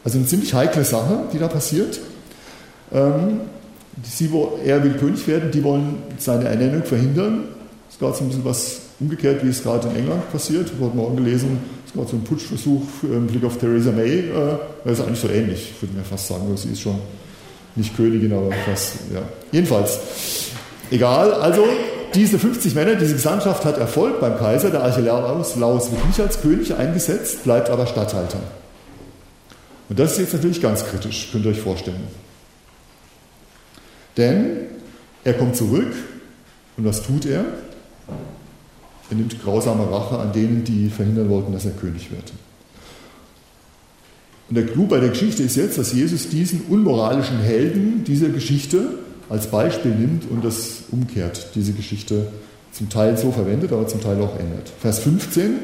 Also 0.05 0.19
eine 0.19 0.25
ziemlich 0.25 0.53
heikle 0.53 0.85
Sache, 0.85 1.25
die 1.33 1.37
da 1.37 1.49
passiert. 1.49 1.99
Ähm, 2.93 3.41
sie, 4.03 4.31
er 4.63 4.85
will 4.85 4.93
König 4.93 5.27
werden, 5.27 5.51
die 5.51 5.65
wollen 5.65 6.01
seine 6.17 6.45
Ernennung 6.45 6.85
verhindern. 6.85 7.43
Es 7.89 7.99
gerade 7.99 8.15
so 8.15 8.23
ein 8.23 8.27
bisschen 8.29 8.45
was 8.45 8.90
umgekehrt, 9.01 9.43
wie 9.43 9.49
es 9.49 9.63
gerade 9.63 9.89
in 9.89 9.95
England 9.95 10.31
passiert. 10.31 10.67
Ich 10.67 10.73
habe 10.73 10.85
heute 10.85 10.95
Morgen 10.95 11.17
gelesen, 11.17 11.59
es 11.85 11.93
gerade 11.93 12.07
so 12.07 12.15
ein 12.15 12.23
Putschversuch 12.23 12.83
im 13.03 13.27
Blick 13.27 13.43
auf 13.43 13.57
Theresa 13.57 13.91
May. 13.91 14.19
Äh, 14.19 14.31
das 14.85 14.99
ist 14.99 15.05
eigentlich 15.05 15.19
so 15.19 15.27
ähnlich, 15.27 15.73
würde 15.81 15.95
mir 15.95 16.03
fast 16.03 16.27
sagen, 16.27 16.55
sie 16.55 16.69
ist 16.69 16.81
schon 16.81 16.99
nicht 17.75 17.95
Königin, 17.97 18.31
aber 18.31 18.51
fast, 18.65 18.95
ja. 19.13 19.21
Jedenfalls, 19.51 19.99
egal, 20.91 21.33
also 21.33 21.65
diese 22.13 22.37
50 22.37 22.75
Männer, 22.75 22.95
diese 22.95 23.13
Gesandtschaft 23.13 23.65
hat 23.65 23.77
Erfolg 23.77 24.19
beim 24.19 24.37
Kaiser. 24.37 24.69
Der 24.69 24.83
Archelaus 24.83 25.55
wird 25.55 26.05
nicht 26.05 26.19
als 26.19 26.41
König 26.41 26.73
eingesetzt, 26.75 27.43
bleibt 27.43 27.69
aber 27.69 27.87
Statthalter. 27.87 28.39
Und 29.89 29.99
das 29.99 30.13
ist 30.13 30.19
jetzt 30.19 30.33
natürlich 30.33 30.61
ganz 30.61 30.85
kritisch, 30.85 31.29
könnt 31.31 31.45
ihr 31.45 31.51
euch 31.51 31.59
vorstellen. 31.59 32.03
Denn 34.17 34.67
er 35.23 35.33
kommt 35.33 35.55
zurück 35.55 35.93
und 36.77 36.85
was 36.85 37.01
tut 37.03 37.25
er? 37.25 37.45
Er 39.11 39.17
nimmt 39.17 39.43
grausame 39.43 39.91
Rache 39.91 40.17
an 40.17 40.31
denen, 40.31 40.63
die 40.63 40.89
verhindern 40.89 41.29
wollten, 41.29 41.51
dass 41.51 41.65
er 41.65 41.71
König 41.71 42.09
wird. 42.11 42.31
Und 44.49 44.55
der 44.55 44.65
Clou 44.65 44.87
bei 44.87 44.99
der 44.99 45.09
Geschichte 45.09 45.43
ist 45.43 45.57
jetzt, 45.57 45.77
dass 45.77 45.93
Jesus 45.93 46.29
diesen 46.29 46.61
unmoralischen 46.69 47.39
Helden 47.39 48.05
dieser 48.05 48.29
Geschichte 48.29 48.99
als 49.29 49.47
Beispiel 49.47 49.91
nimmt 49.91 50.29
und 50.29 50.45
das 50.45 50.83
umkehrt, 50.91 51.49
diese 51.55 51.73
Geschichte 51.73 52.27
zum 52.71 52.89
Teil 52.89 53.17
so 53.17 53.31
verwendet, 53.31 53.73
aber 53.73 53.85
zum 53.85 54.01
Teil 54.01 54.21
auch 54.21 54.39
ändert. 54.39 54.71
Vers 54.79 54.99
15, 54.99 55.55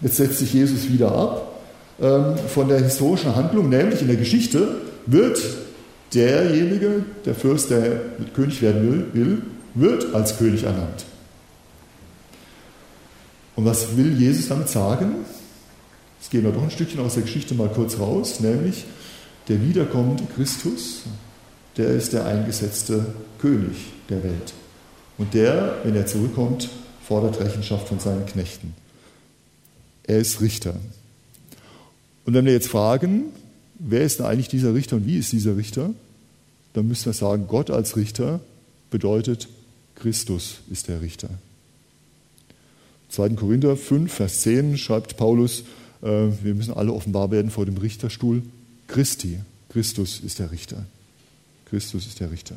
jetzt 0.00 0.16
setzt 0.16 0.38
sich 0.38 0.52
Jesus 0.52 0.88
wieder 0.88 1.10
ab 1.12 1.60
ähm, 2.00 2.36
von 2.48 2.68
der 2.68 2.78
historischen 2.78 3.34
Handlung, 3.34 3.68
nämlich 3.68 4.02
in 4.02 4.08
der 4.08 4.16
Geschichte 4.16 4.76
wird 5.06 5.40
derjenige, 6.14 7.04
der 7.24 7.34
Fürst, 7.34 7.70
der 7.70 8.00
König 8.34 8.62
werden 8.62 8.82
will, 8.82 9.06
will 9.12 9.42
wird 9.74 10.14
als 10.14 10.38
König 10.38 10.64
ernannt. 10.64 11.07
Und 13.58 13.64
was 13.64 13.96
will 13.96 14.16
Jesus 14.16 14.46
damit 14.46 14.68
sagen? 14.68 15.16
Jetzt 16.20 16.30
gehen 16.30 16.44
wir 16.44 16.52
doch 16.52 16.62
ein 16.62 16.70
Stückchen 16.70 17.00
aus 17.00 17.14
der 17.14 17.24
Geschichte 17.24 17.56
mal 17.56 17.68
kurz 17.68 17.98
raus, 17.98 18.38
nämlich 18.38 18.84
der 19.48 19.60
wiederkommende 19.60 20.22
Christus, 20.36 21.00
der 21.76 21.88
ist 21.88 22.12
der 22.12 22.24
eingesetzte 22.24 23.04
König 23.40 23.74
der 24.10 24.22
Welt. 24.22 24.54
Und 25.18 25.34
der, 25.34 25.80
wenn 25.82 25.96
er 25.96 26.06
zurückkommt, 26.06 26.68
fordert 27.02 27.40
Rechenschaft 27.40 27.88
von 27.88 27.98
seinen 27.98 28.26
Knechten. 28.26 28.74
Er 30.04 30.20
ist 30.20 30.40
Richter. 30.40 30.76
Und 32.26 32.34
wenn 32.34 32.44
wir 32.44 32.52
jetzt 32.52 32.68
fragen, 32.68 33.24
wer 33.80 34.02
ist 34.02 34.20
denn 34.20 34.26
eigentlich 34.26 34.46
dieser 34.46 34.72
Richter 34.72 34.94
und 34.94 35.06
wie 35.06 35.18
ist 35.18 35.32
dieser 35.32 35.56
Richter, 35.56 35.90
dann 36.74 36.86
müssen 36.86 37.06
wir 37.06 37.12
sagen, 37.12 37.48
Gott 37.48 37.72
als 37.72 37.96
Richter 37.96 38.38
bedeutet, 38.92 39.48
Christus 39.96 40.60
ist 40.70 40.86
der 40.86 41.00
Richter. 41.02 41.28
2. 43.10 43.30
Korinther 43.30 43.76
5, 43.76 44.12
Vers 44.12 44.40
10 44.42 44.76
schreibt 44.78 45.16
Paulus, 45.16 45.64
äh, 46.02 46.06
wir 46.42 46.54
müssen 46.54 46.74
alle 46.74 46.92
offenbar 46.92 47.30
werden 47.30 47.50
vor 47.50 47.66
dem 47.66 47.76
Richterstuhl 47.76 48.42
Christi. 48.86 49.38
Christus 49.70 50.20
ist 50.20 50.38
der 50.38 50.50
Richter. 50.50 50.84
Christus 51.68 52.06
ist 52.06 52.20
der 52.20 52.30
Richter. 52.30 52.56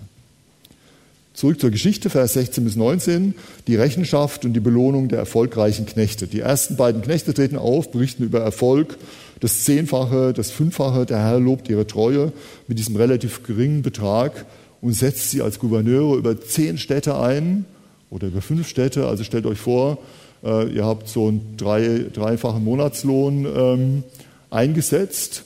Zurück 1.33 1.61
zur 1.61 1.71
Geschichte, 1.71 2.09
Vers 2.09 2.33
16 2.33 2.63
bis 2.63 2.75
19, 2.75 3.35
die 3.67 3.75
Rechenschaft 3.75 4.43
und 4.43 4.53
die 4.53 4.59
Belohnung 4.59 5.07
der 5.07 5.19
erfolgreichen 5.19 5.85
Knechte. 5.85 6.27
Die 6.27 6.41
ersten 6.41 6.75
beiden 6.75 7.01
Knechte 7.01 7.33
treten 7.33 7.57
auf, 7.57 7.89
berichten 7.91 8.23
über 8.23 8.41
Erfolg, 8.41 8.97
das 9.39 9.63
Zehnfache, 9.63 10.33
das 10.33 10.51
Fünffache. 10.51 11.05
Der 11.05 11.19
Herr 11.19 11.39
lobt 11.39 11.69
ihre 11.69 11.87
Treue 11.87 12.33
mit 12.67 12.79
diesem 12.79 12.97
relativ 12.97 13.43
geringen 13.43 13.81
Betrag 13.81 14.45
und 14.81 14.93
setzt 14.93 15.31
sie 15.31 15.41
als 15.41 15.57
Gouverneure 15.59 16.17
über 16.17 16.39
zehn 16.39 16.77
Städte 16.77 17.17
ein 17.17 17.65
oder 18.09 18.27
über 18.27 18.41
fünf 18.41 18.67
Städte. 18.67 19.07
Also 19.07 19.23
stellt 19.23 19.45
euch 19.45 19.59
vor, 19.59 19.99
äh, 20.43 20.69
ihr 20.73 20.85
habt 20.85 21.07
so 21.07 21.27
einen 21.27 21.55
drei, 21.57 22.05
dreifachen 22.13 22.63
Monatslohn 22.63 23.45
ähm, 23.45 24.03
eingesetzt, 24.49 25.43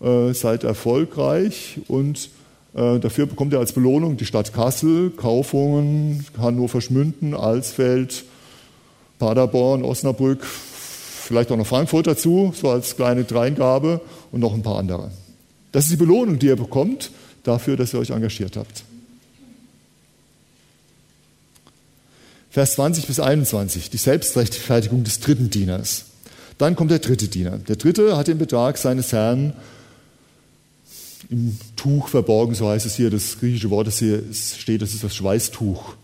äh, 0.00 0.32
seid 0.32 0.64
erfolgreich 0.64 1.80
und 1.88 2.30
Äh, 2.74 2.98
dafür 2.98 3.26
bekommt 3.26 3.52
er 3.52 3.60
als 3.60 3.72
Belohnung 3.72 4.16
die 4.16 4.26
Stadt 4.26 4.52
Kassel, 4.52 5.10
Kaufungen, 5.10 6.26
Hannover 6.36 6.80
Schmünden, 6.80 7.32
Alsfeld, 7.32 8.24
Paderborn, 9.20 9.84
Osnabrück, 9.84 10.44
vielleicht 10.44 11.52
auch 11.52 11.56
noch 11.56 11.68
Frankfurt 11.68 12.08
dazu, 12.08 12.52
so 12.52 12.70
als 12.70 12.96
kleine 12.96 13.22
Dreingabe 13.22 14.00
und 14.32 14.40
noch 14.40 14.54
ein 14.54 14.62
paar 14.62 14.78
andere. 14.78 15.12
Das 15.70 15.84
ist 15.84 15.92
die 15.92 15.96
Belohnung, 15.96 16.40
die 16.40 16.46
ihr 16.46 16.56
bekommt 16.56 17.12
dafür, 17.44 17.76
dass 17.76 17.94
ihr 17.94 18.00
euch 18.00 18.10
engagiert 18.10 18.56
habt. 18.56 18.82
Vers 22.54 22.74
20 22.74 23.08
bis 23.08 23.18
21, 23.18 23.90
die 23.90 23.96
Selbstrechtfertigung 23.96 25.02
des 25.02 25.18
dritten 25.18 25.50
Dieners. 25.50 26.04
Dann 26.56 26.76
kommt 26.76 26.92
der 26.92 27.00
dritte 27.00 27.26
Diener. 27.26 27.58
Der 27.58 27.74
dritte 27.74 28.16
hat 28.16 28.28
den 28.28 28.38
Betrag 28.38 28.78
seines 28.78 29.12
Herrn 29.12 29.54
im 31.30 31.58
Tuch 31.74 32.06
verborgen, 32.06 32.54
so 32.54 32.68
heißt 32.68 32.86
es 32.86 32.94
hier, 32.94 33.10
das 33.10 33.40
griechische 33.40 33.70
Wort, 33.70 33.88
das 33.88 33.98
hier 33.98 34.22
steht, 34.32 34.82
das 34.82 34.94
ist 34.94 35.02
das 35.02 35.16
Schweißtuch. 35.16 35.96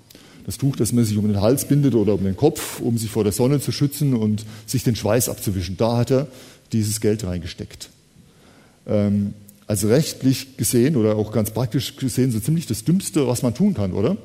Das 0.45 0.59
Tuch, 0.59 0.75
das 0.75 0.91
man 0.91 1.05
sich 1.05 1.17
um 1.19 1.29
den 1.29 1.41
Hals 1.41 1.69
bindet 1.69 1.95
oder 1.95 2.15
um 2.15 2.25
den 2.25 2.37
Kopf, 2.37 2.81
um 2.81 2.99
sich 2.99 3.11
vor 3.11 3.23
der 3.23 3.33
Sonne 3.33 3.61
zu 3.61 3.71
schützen 3.71 4.17
und 4.17 4.45
sich 4.67 4.83
den 4.83 4.97
Schweiß 4.97 5.29
abzuwischen. 5.29 5.77
Da 5.77 5.99
hat 5.99 6.11
er 6.11 6.27
dieses 6.73 7.01
Geld 7.01 7.23
reingesteckt. 7.23 7.91
Ähm, 8.89 9.35
also 9.69 9.87
rechtlich 9.87 10.57
gesehen 10.57 10.97
oder 10.97 11.15
auch 11.15 11.31
ganz 11.31 11.53
praktisch 11.53 11.95
gesehen 11.95 12.33
so 12.33 12.41
ziemlich 12.41 12.67
das 12.67 12.83
Dümmste, 12.83 13.29
was 13.29 13.43
man 13.43 13.55
tun 13.55 13.75
kann, 13.75 13.93
oder? 13.93 14.17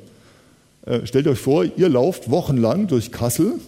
Äh, 0.86 1.06
stellt 1.06 1.27
euch 1.27 1.39
vor, 1.39 1.65
ihr 1.65 1.89
lauft 1.89 2.30
wochenlang 2.30 2.88
durch 2.88 3.12
Kassel 3.12 3.60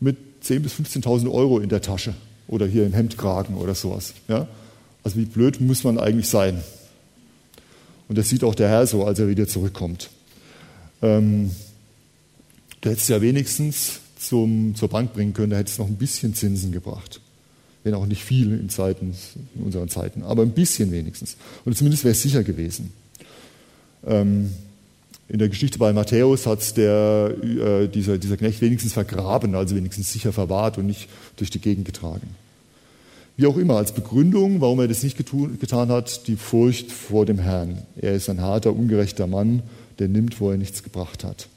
mit 0.00 0.16
10.000 0.44 0.60
bis 0.60 0.74
15.000 0.74 1.32
Euro 1.32 1.58
in 1.58 1.68
der 1.68 1.82
Tasche 1.82 2.14
oder 2.48 2.66
hier 2.66 2.86
im 2.86 2.92
Hemdkragen 2.92 3.56
oder 3.56 3.74
sowas. 3.74 4.14
Ja? 4.28 4.46
Also 5.02 5.18
wie 5.18 5.24
blöd 5.24 5.60
muss 5.60 5.84
man 5.84 5.98
eigentlich 5.98 6.28
sein? 6.28 6.62
Und 8.08 8.18
das 8.18 8.28
sieht 8.28 8.44
auch 8.44 8.54
der 8.54 8.68
Herr 8.68 8.86
so, 8.86 9.04
als 9.04 9.18
er 9.18 9.28
wieder 9.28 9.48
zurückkommt. 9.48 10.10
Ähm, 11.02 11.50
du 12.80 12.90
hättest 12.90 13.08
ja 13.08 13.20
wenigstens 13.20 14.00
zum, 14.18 14.74
zur 14.76 14.88
Bank 14.88 15.12
bringen 15.12 15.34
können, 15.34 15.50
da 15.50 15.56
hättest 15.56 15.78
noch 15.78 15.88
ein 15.88 15.96
bisschen 15.96 16.34
Zinsen 16.34 16.70
gebracht. 16.70 17.20
Wenn 17.82 17.94
auch 17.94 18.06
nicht 18.06 18.22
viel 18.22 18.52
in, 18.52 18.68
Zeiten, 18.68 19.14
in 19.54 19.62
unseren 19.62 19.88
Zeiten, 19.88 20.22
aber 20.22 20.42
ein 20.42 20.52
bisschen 20.52 20.92
wenigstens. 20.92 21.36
Und 21.64 21.76
zumindest 21.76 22.04
wäre 22.04 22.12
es 22.12 22.22
sicher 22.22 22.44
gewesen. 22.44 22.92
Ähm, 24.04 24.50
in 25.28 25.38
der 25.38 25.48
Geschichte 25.48 25.78
bei 25.78 25.92
Matthäus 25.92 26.46
hat 26.46 26.76
der, 26.76 27.34
äh, 27.42 27.88
dieser, 27.88 28.18
dieser 28.18 28.36
Knecht 28.36 28.60
wenigstens 28.60 28.92
vergraben, 28.92 29.54
also 29.54 29.74
wenigstens 29.74 30.12
sicher 30.12 30.32
verwahrt 30.32 30.78
und 30.78 30.86
nicht 30.86 31.08
durch 31.36 31.50
die 31.50 31.60
Gegend 31.60 31.84
getragen. 31.84 32.28
Wie 33.36 33.46
auch 33.46 33.56
immer, 33.56 33.76
als 33.76 33.92
Begründung, 33.92 34.60
warum 34.60 34.80
er 34.80 34.88
das 34.88 35.02
nicht 35.02 35.18
getun, 35.18 35.58
getan 35.58 35.90
hat, 35.90 36.26
die 36.26 36.36
Furcht 36.36 36.90
vor 36.90 37.26
dem 37.26 37.38
Herrn. 37.38 37.82
Er 38.00 38.14
ist 38.14 38.30
ein 38.30 38.40
harter, 38.40 38.72
ungerechter 38.72 39.26
Mann, 39.26 39.62
der 39.98 40.08
nimmt, 40.08 40.40
wo 40.40 40.50
er 40.50 40.56
nichts 40.56 40.82
gebracht 40.82 41.24
hat. 41.24 41.48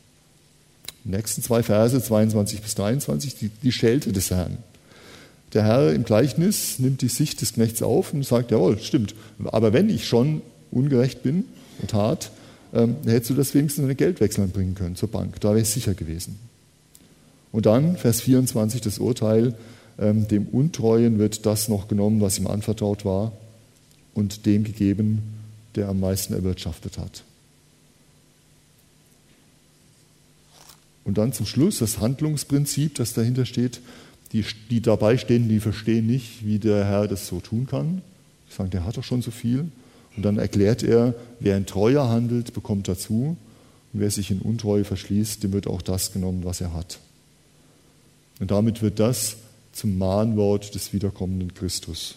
Die 1.05 1.11
nächsten 1.11 1.41
zwei 1.41 1.63
Verse, 1.63 2.01
22 2.01 2.61
bis 2.61 2.75
23, 2.75 3.35
die, 3.35 3.49
die 3.63 3.71
Schelte 3.71 4.11
des 4.11 4.31
Herrn. 4.31 4.57
Der 5.53 5.63
Herr 5.63 5.93
im 5.93 6.03
Gleichnis 6.03 6.79
nimmt 6.79 7.01
die 7.01 7.07
Sicht 7.07 7.41
des 7.41 7.53
Knechts 7.53 7.81
auf 7.81 8.13
und 8.13 8.25
sagt, 8.25 8.51
jawohl, 8.51 8.79
stimmt. 8.79 9.15
Aber 9.45 9.73
wenn 9.73 9.89
ich 9.89 10.07
schon 10.07 10.41
ungerecht 10.71 11.23
bin 11.23 11.45
und 11.81 11.93
hart, 11.93 12.31
ähm, 12.73 12.95
hättest 13.05 13.31
du 13.31 13.33
das 13.35 13.53
wenigstens 13.53 13.83
in 13.83 13.87
den 13.87 13.97
Geldwechsel 13.97 14.47
bringen 14.47 14.75
können 14.75 14.95
zur 14.95 15.09
Bank. 15.09 15.39
Da 15.41 15.49
wäre 15.49 15.61
es 15.61 15.73
sicher 15.73 15.93
gewesen. 15.93 16.37
Und 17.51 17.65
dann, 17.65 17.97
Vers 17.97 18.21
24, 18.21 18.81
das 18.81 18.99
Urteil, 18.99 19.55
ähm, 19.97 20.27
dem 20.27 20.47
Untreuen 20.47 21.19
wird 21.19 21.45
das 21.45 21.67
noch 21.67 21.87
genommen, 21.87 22.21
was 22.21 22.37
ihm 22.37 22.47
anvertraut 22.47 23.05
war, 23.05 23.31
und 24.13 24.45
dem 24.45 24.63
gegeben, 24.63 25.21
der 25.75 25.89
am 25.89 25.99
meisten 25.99 26.33
erwirtschaftet 26.33 26.97
hat. 26.97 27.23
Und 31.05 31.17
dann 31.17 31.33
zum 31.33 31.45
Schluss 31.45 31.79
das 31.79 31.99
Handlungsprinzip, 31.99 32.95
das 32.95 33.13
dahinter 33.13 33.45
steht. 33.45 33.81
Die, 34.31 34.45
die 34.69 34.81
dabei 34.81 35.17
stehen, 35.17 35.49
die 35.49 35.59
verstehen 35.59 36.05
nicht, 36.05 36.45
wie 36.45 36.59
der 36.59 36.85
Herr 36.85 37.07
das 37.07 37.25
so 37.25 37.39
tun 37.39 37.65
kann. 37.65 38.03
Die 38.47 38.53
sagen, 38.53 38.69
der 38.69 38.85
hat 38.85 38.97
doch 38.97 39.03
schon 39.03 39.23
so 39.23 39.31
viel. 39.31 39.71
Und 40.15 40.23
dann 40.23 40.37
erklärt 40.37 40.83
er, 40.83 41.15
wer 41.39 41.57
in 41.57 41.65
Treuer 41.65 42.09
handelt, 42.09 42.53
bekommt 42.53 42.87
dazu. 42.87 43.37
Und 43.93 43.99
wer 43.99 44.11
sich 44.11 44.31
in 44.31 44.39
Untreue 44.39 44.83
verschließt, 44.83 45.43
dem 45.43 45.53
wird 45.53 45.67
auch 45.67 45.81
das 45.81 46.11
genommen, 46.11 46.43
was 46.43 46.61
er 46.61 46.73
hat. 46.73 46.99
Und 48.39 48.51
damit 48.51 48.81
wird 48.81 48.99
das 48.99 49.37
zum 49.73 49.97
Mahnwort 49.97 50.75
des 50.75 50.93
wiederkommenden 50.93 51.53
Christus. 51.53 52.15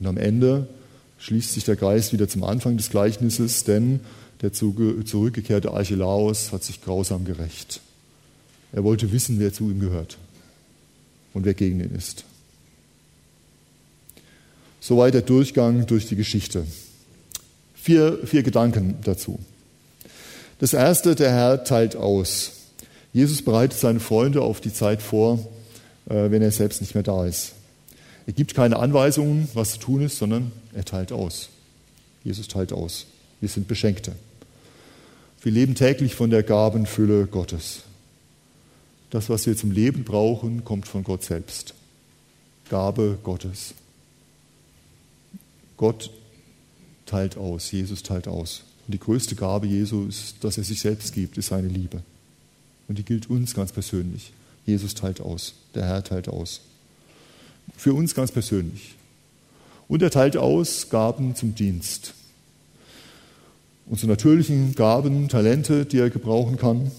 Und 0.00 0.06
am 0.06 0.16
Ende 0.16 0.68
schließt 1.18 1.52
sich 1.52 1.64
der 1.64 1.76
Geist 1.76 2.12
wieder 2.12 2.28
zum 2.28 2.44
Anfang 2.44 2.76
des 2.76 2.90
Gleichnisses, 2.90 3.64
denn 3.64 4.00
der 4.42 4.52
zurückgekehrte 4.52 5.70
Archelaus 5.70 6.52
hat 6.52 6.64
sich 6.64 6.82
grausam 6.82 7.24
gerecht. 7.24 7.80
Er 8.72 8.84
wollte 8.84 9.12
wissen, 9.12 9.38
wer 9.38 9.52
zu 9.52 9.70
ihm 9.70 9.80
gehört 9.80 10.18
und 11.32 11.44
wer 11.44 11.54
gegen 11.54 11.80
ihn 11.80 11.94
ist. 11.94 12.24
Soweit 14.84 15.14
der 15.14 15.22
Durchgang 15.22 15.86
durch 15.86 16.08
die 16.08 16.14
Geschichte. 16.14 16.66
Vier, 17.74 18.18
vier 18.26 18.42
Gedanken 18.42 18.98
dazu. 19.02 19.38
Das 20.58 20.74
erste, 20.74 21.14
der 21.14 21.32
Herr 21.32 21.64
teilt 21.64 21.96
aus. 21.96 22.52
Jesus 23.10 23.40
bereitet 23.40 23.78
seine 23.78 23.98
Freunde 23.98 24.42
auf 24.42 24.60
die 24.60 24.74
Zeit 24.74 25.00
vor, 25.00 25.38
äh, 26.04 26.30
wenn 26.30 26.42
er 26.42 26.50
selbst 26.50 26.82
nicht 26.82 26.92
mehr 26.92 27.02
da 27.02 27.24
ist. 27.24 27.52
Er 28.26 28.34
gibt 28.34 28.54
keine 28.54 28.78
Anweisungen, 28.78 29.48
was 29.54 29.72
zu 29.72 29.78
tun 29.78 30.02
ist, 30.02 30.18
sondern 30.18 30.52
er 30.74 30.84
teilt 30.84 31.12
aus. 31.12 31.48
Jesus 32.22 32.46
teilt 32.46 32.74
aus. 32.74 33.06
Wir 33.40 33.48
sind 33.48 33.66
Beschenkte. 33.66 34.12
Wir 35.40 35.52
leben 35.52 35.74
täglich 35.74 36.14
von 36.14 36.28
der 36.28 36.42
Gabenfülle 36.42 37.26
Gottes. 37.26 37.84
Das, 39.08 39.30
was 39.30 39.46
wir 39.46 39.56
zum 39.56 39.70
Leben 39.70 40.04
brauchen, 40.04 40.62
kommt 40.62 40.86
von 40.86 41.04
Gott 41.04 41.24
selbst. 41.24 41.72
Gabe 42.68 43.16
Gottes. 43.22 43.72
Gott 45.76 46.10
teilt 47.06 47.36
aus, 47.36 47.70
Jesus 47.70 48.02
teilt 48.02 48.28
aus. 48.28 48.64
Und 48.86 48.92
die 48.92 49.00
größte 49.00 49.34
Gabe 49.34 49.66
Jesu 49.66 50.06
ist, 50.06 50.36
dass 50.42 50.58
er 50.58 50.64
sich 50.64 50.80
selbst 50.80 51.14
gibt, 51.14 51.38
ist 51.38 51.48
seine 51.48 51.68
Liebe. 51.68 52.02
Und 52.88 52.98
die 52.98 53.04
gilt 53.04 53.30
uns 53.30 53.54
ganz 53.54 53.72
persönlich. 53.72 54.32
Jesus 54.66 54.94
teilt 54.94 55.20
aus, 55.20 55.54
der 55.74 55.86
Herr 55.86 56.04
teilt 56.04 56.28
aus. 56.28 56.60
Für 57.76 57.94
uns 57.94 58.14
ganz 58.14 58.30
persönlich. 58.30 58.94
Und 59.88 60.02
er 60.02 60.10
teilt 60.10 60.36
aus 60.36 60.88
Gaben 60.90 61.34
zum 61.34 61.54
Dienst. 61.54 62.14
Unsere 63.86 64.12
natürlichen 64.12 64.74
Gaben, 64.74 65.28
Talente, 65.28 65.84
die 65.84 65.98
er 65.98 66.10
gebrauchen 66.10 66.56
kann. 66.56 66.90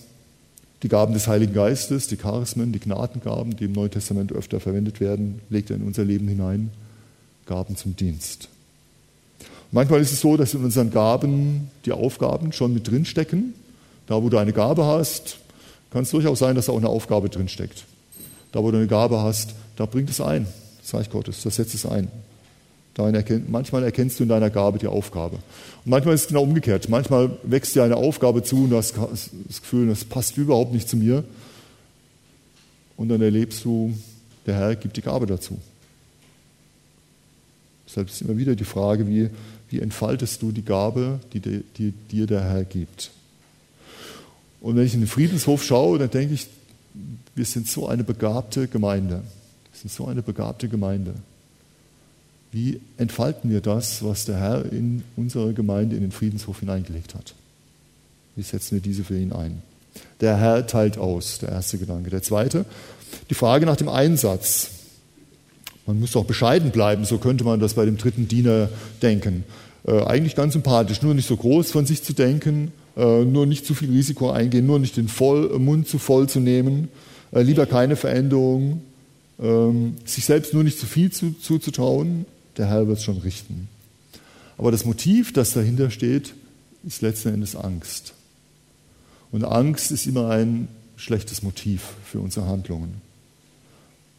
Die 0.84 0.88
Gaben 0.88 1.14
des 1.14 1.28
Heiligen 1.28 1.54
Geistes, 1.54 2.08
die 2.08 2.18
Charismen, 2.18 2.72
die 2.72 2.80
Gnadengaben, 2.80 3.56
die 3.56 3.66
im 3.66 3.72
Neuen 3.72 3.90
Testament 3.90 4.32
öfter 4.32 4.60
verwendet 4.60 5.00
werden, 5.00 5.42
legt 5.50 5.72
er 5.72 5.78
in 5.78 5.84
unser 5.84 6.04
Leben 6.04 6.28
hinein. 6.28 6.70
Gaben 7.48 7.76
zum 7.76 7.96
Dienst. 7.96 8.50
Manchmal 9.72 10.02
ist 10.02 10.12
es 10.12 10.22
so, 10.22 10.38
dass 10.38 10.54
in 10.54 10.64
unseren 10.64 10.92
Gaben 10.92 11.70
die 11.86 11.92
Aufgaben 11.92 12.52
schon 12.52 12.74
mit 12.74 12.90
drinstecken. 12.90 13.54
Da, 14.08 14.22
wo 14.22 14.30
du 14.30 14.38
eine 14.38 14.54
Gabe 14.54 14.86
hast, 14.86 15.38
kann 15.92 16.04
es 16.04 16.12
durchaus 16.12 16.40
sein, 16.40 16.56
dass 16.56 16.68
da 16.68 16.72
auch 16.72 16.78
eine 16.78 16.90
Aufgabe 16.90 17.30
drinsteckt. 17.30 17.86
Da, 18.52 18.62
wo 18.62 18.72
du 18.72 18.78
eine 18.78 18.88
Gabe 18.88 19.22
hast, 19.22 19.56
da 19.76 19.86
bringt 19.86 20.10
es 20.10 20.22
ein, 20.22 20.48
das 20.82 20.94
Reich 20.94 21.10
Gottes, 21.10 21.42
da 21.44 21.50
setzt 21.50 21.74
es 21.74 21.86
ein. 21.86 22.10
Erkennt, 22.98 23.50
manchmal 23.50 23.84
erkennst 23.84 24.20
du 24.20 24.24
in 24.24 24.30
deiner 24.30 24.50
Gabe 24.50 24.78
die 24.78 24.88
Aufgabe. 24.88 25.36
Und 25.36 25.92
manchmal 25.92 26.16
ist 26.16 26.22
es 26.22 26.28
genau 26.28 26.44
umgekehrt. 26.44 26.88
Manchmal 26.88 27.38
wächst 27.44 27.76
dir 27.76 27.84
eine 27.84 27.98
Aufgabe 27.98 28.42
zu 28.42 28.64
und 28.64 28.70
du 28.70 28.78
hast 28.78 28.96
das 28.98 29.62
Gefühl, 29.62 29.90
das 29.90 30.06
passt 30.06 30.38
überhaupt 30.38 30.72
nicht 30.72 30.88
zu 30.88 30.96
mir. 30.96 31.26
Und 32.96 33.10
dann 33.10 33.22
erlebst 33.22 33.66
du, 33.66 33.94
der 34.46 34.56
Herr 34.56 34.76
gibt 34.78 34.96
die 34.96 35.02
Gabe 35.02 35.26
dazu. 35.26 35.60
Deshalb 37.86 38.10
ist 38.10 38.22
immer 38.22 38.38
wieder 38.38 38.56
die 38.56 38.64
Frage, 38.64 39.08
wie, 39.08 39.30
wie 39.76 39.82
entfaltest 39.82 40.42
du 40.42 40.54
die 40.54 40.64
Gabe, 40.64 41.20
die, 41.34 41.42
die, 41.42 41.64
die 41.78 41.92
dir 41.92 42.28
der 42.28 42.42
Herr 42.42 42.64
gibt? 42.64 43.12
Und 44.62 44.78
wenn 44.78 44.86
ich 44.86 44.94
in 44.94 45.02
den 45.02 45.10
Friedenshof 45.10 45.64
schaue, 45.64 46.00
dann 46.00 46.10
denke 46.10 46.34
ich, 46.34 46.48
wir 47.36 47.44
sind 47.44 47.68
so 47.68 47.88
eine 47.90 48.06
begabte 48.06 48.70
Gemeinde. 48.70 49.16
Wir 49.72 49.80
sind 49.80 49.92
so 49.92 50.08
eine 50.08 50.22
begabte 50.22 50.70
Gemeinde. 50.70 51.14
Wie 52.54 52.80
entfalten 52.98 53.50
wir 53.50 53.60
das, 53.60 54.02
was 54.02 54.24
der 54.24 54.38
Herr 54.38 54.72
in 54.72 55.04
unsere 55.18 55.54
Gemeinde 55.54 55.98
in 55.98 56.04
den 56.04 56.14
Friedenshof 56.14 56.62
hineingelegt 56.62 57.14
hat? 57.14 57.34
Wie 58.38 58.44
setzen 58.44 58.76
wir 58.76 58.82
diese 58.82 59.04
für 59.04 59.20
ihn 59.20 59.34
ein? 59.34 59.62
Der 60.22 60.38
Herr 60.38 60.66
teilt 60.68 60.98
aus, 60.98 61.40
der 61.40 61.50
erste 61.50 61.78
Gedanke. 61.78 62.10
Der 62.10 62.22
zweite, 62.22 62.64
die 63.30 63.36
Frage 63.36 63.66
nach 63.66 63.76
dem 63.76 63.90
Einsatz. 63.90 64.70
Man 65.86 66.00
muss 66.00 66.16
auch 66.16 66.26
bescheiden 66.26 66.72
bleiben, 66.72 67.06
so 67.06 67.18
könnte 67.18 67.44
man 67.44 67.60
das 67.60 67.76
bei 67.76 67.86
dem 67.86 67.98
dritten 67.98 68.28
Diener 68.28 68.70
denken. 69.02 69.44
Äh, 69.88 70.02
eigentlich 70.04 70.36
ganz 70.36 70.54
sympathisch, 70.54 71.02
nur 71.02 71.14
nicht 71.14 71.28
so 71.28 71.38
groß 71.38 71.72
von 71.72 71.86
sich 71.86 72.04
zu 72.04 72.14
denken, 72.14 72.72
äh, 72.98 73.24
nur 73.24 73.46
nicht 73.46 73.66
zu 73.66 73.76
viel 73.76 73.92
Risiko 73.92 74.32
eingehen, 74.32 74.66
nur 74.66 74.80
nicht 74.80 74.98
den 74.98 75.08
voll, 75.08 75.52
äh, 75.54 75.60
Mund 75.60 75.88
zu 75.88 76.00
voll 76.00 76.28
zu 76.28 76.40
nehmen, 76.40 76.90
äh, 77.32 77.42
lieber 77.42 77.66
keine 77.66 77.96
Veränderung, 77.96 78.82
ähm, 79.40 79.96
sich 80.06 80.26
selbst 80.26 80.54
nur 80.54 80.64
nicht 80.64 80.80
zu 80.80 80.86
viel 80.86 81.12
zu, 81.12 81.34
zuzutrauen, 81.34 82.26
der 82.58 82.68
Herr 82.68 82.88
wird 82.88 82.98
es 82.98 83.04
schon 83.04 83.18
richten. 83.18 83.68
Aber 84.58 84.72
das 84.72 84.86
Motiv, 84.86 85.34
das 85.34 85.54
dahinter 85.54 85.92
steht, 85.92 86.34
ist 86.86 87.02
letzten 87.02 87.34
Endes 87.34 87.56
Angst. 87.56 88.14
Und 89.32 89.44
Angst 89.44 89.92
ist 89.92 90.08
immer 90.08 90.30
ein 90.30 90.68
schlechtes 90.96 91.44
Motiv 91.44 91.82
für 92.06 92.22
unsere 92.22 92.48
Handlungen. 92.48 93.02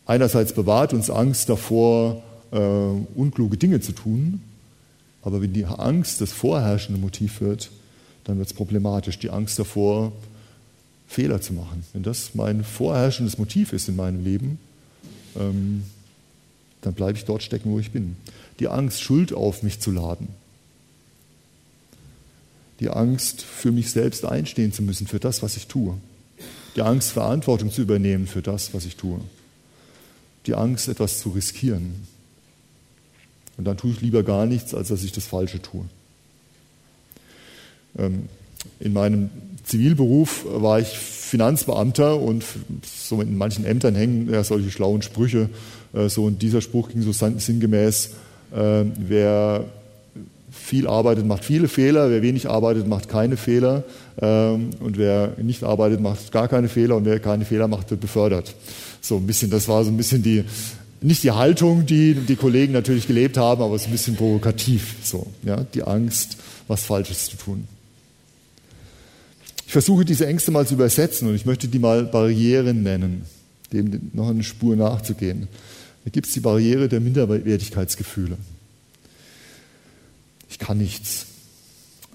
Einerseits 0.07 0.53
bewahrt 0.53 0.93
uns 0.95 1.11
Angst 1.11 1.49
davor, 1.49 2.23
äh, 2.53 2.59
unkluge 2.59 3.57
Dinge 3.57 3.81
zu 3.81 3.93
tun, 3.93 4.41
aber 5.23 5.43
wenn 5.43 5.53
die 5.53 5.65
Angst 5.65 6.21
das 6.21 6.33
vorherrschende 6.33 7.01
Motiv 7.01 7.41
wird, 7.41 7.71
dann 8.25 8.39
wird 8.39 8.49
es 8.49 8.55
problematisch. 8.55 9.19
Die 9.19 9.31
Angst 9.31 9.59
davor, 9.59 10.13
Fehler 11.09 11.41
zu 11.41 11.53
machen. 11.53 11.85
Wenn 11.93 12.03
das 12.03 12.35
mein 12.35 12.65
vorherrschendes 12.65 13.39
Motiv 13.39 13.73
ist 13.73 13.89
in 13.89 13.97
meinem 13.97 14.23
Leben, 14.23 14.59
ähm, 15.37 15.83
dann 16.83 16.95
bleibe 16.95 17.19
ich 17.19 17.25
dort 17.25 17.43
stecken, 17.43 17.71
wo 17.73 17.79
ich 17.81 17.91
bin. 17.91 18.17
Die 18.61 18.69
Angst, 18.69 19.03
Schuld 19.03 19.33
auf 19.33 19.63
mich 19.63 19.81
zu 19.81 19.91
laden. 19.91 20.29
Die 22.79 22.91
Angst, 22.91 23.43
für 23.43 23.73
mich 23.73 23.91
selbst 23.91 24.25
einstehen 24.25 24.73
zu 24.73 24.83
müssen, 24.83 25.07
für 25.07 25.19
das, 25.19 25.43
was 25.43 25.57
ich 25.57 25.67
tue. 25.67 25.95
Die 26.77 26.83
Angst, 26.83 27.11
Verantwortung 27.11 27.73
zu 27.73 27.83
übernehmen 27.83 28.27
für 28.27 28.43
das, 28.43 28.75
was 28.75 28.85
ich 28.85 28.97
tue. 28.97 29.21
Die 30.47 30.55
Angst, 30.55 30.89
etwas 30.89 31.19
zu 31.21 31.31
riskieren. 31.31 32.07
Und 33.57 33.65
dann 33.65 33.77
tue 33.77 33.91
ich 33.91 34.01
lieber 34.01 34.23
gar 34.23 34.47
nichts, 34.47 34.75
als 34.75 34.89
dass 34.89 35.03
ich 35.03 35.13
das 35.13 35.27
Falsche 35.27 35.61
tue. 35.61 35.85
Ähm, 37.99 38.29
in 38.81 38.93
meinem 38.93 39.31
Zivilberuf 39.65 40.45
war 40.49 40.81
ich 40.81 40.89
Finanzbeamter 40.89 42.21
und 42.21 42.45
so 42.85 43.21
in 43.21 43.37
manchen 43.37 43.65
Ämtern 43.65 43.95
hängen 43.95 44.31
ja 44.31 44.45
solche 44.45 44.71
schlauen 44.71 45.03
Sprüche. 45.03 45.49
Äh, 45.93 46.09
so 46.09 46.25
und 46.25 46.43
dieser 46.43 46.61
Spruch 46.61 46.91
ging 46.91 47.03
so 47.03 47.13
sinngemäß: 47.13 48.11
äh, 48.55 48.85
Wer 48.97 49.65
viel 50.57 50.87
arbeitet, 50.87 51.27
macht 51.27 51.45
viele 51.45 51.69
Fehler, 51.69 52.11
wer 52.11 52.23
wenig 52.23 52.49
arbeitet, 52.49 52.89
macht 52.89 53.09
keine 53.09 53.37
Fehler 53.37 53.85
ähm, 54.21 54.71
und 54.81 54.99
wer 54.99 55.35
nicht 55.41 55.63
arbeitet, 55.63 56.01
macht 56.01 56.33
gar 56.33 56.49
keine 56.49 56.69
Fehler 56.69 56.97
und 56.97 57.05
wer 57.05 57.21
keine 57.21 57.45
Fehler 57.45 57.69
macht, 57.69 57.91
wird 57.91 58.01
befördert. 58.01 58.55
So 59.01 59.17
ein 59.17 59.27
bisschen, 59.27 59.51
das 59.51 59.69
war 59.69 59.85
so 59.85 59.91
ein 59.91 59.97
bisschen 59.97 60.23
die, 60.23 60.45
nicht 61.01 61.23
die 61.23 61.31
Haltung, 61.31 61.87
die 61.87 62.15
die 62.15 62.37
Kollegen 62.37 62.73
natürlich 62.73 63.07
gelebt 63.07 63.37
haben, 63.37 63.63
aber 63.63 63.75
es 63.75 63.83
ist 63.83 63.89
ein 63.89 63.93
bisschen 63.93 64.17
provokativ, 64.17 64.97
so, 65.03 65.27
ja, 65.45 65.65
die 65.75 65.83
Angst, 65.83 66.37
was 66.67 66.85
Falsches 66.85 67.27
zu 67.27 67.37
tun. 67.37 67.69
Ich 69.67 69.73
versuche 69.73 70.05
diese 70.05 70.27
Ängste 70.27 70.51
mal 70.51 70.67
zu 70.67 70.75
übersetzen 70.75 71.29
und 71.29 71.35
ich 71.35 71.45
möchte 71.45 71.69
die 71.69 71.79
mal 71.79 72.05
Barrieren 72.05 72.83
nennen, 72.83 73.23
dem 73.73 74.11
noch 74.13 74.31
eine 74.31 74.45
Spur 74.45 74.77
nachzugehen. 74.77 75.49
Da 76.05 76.11
gibt 76.11 76.29
es 76.29 76.33
die 76.35 76.41
Barriere 76.41 76.89
der 76.89 77.01
Minderwertigkeitsgefühle. 77.01 78.37
Ich 80.49 80.59
kann 80.59 80.79
nichts. 80.79 81.27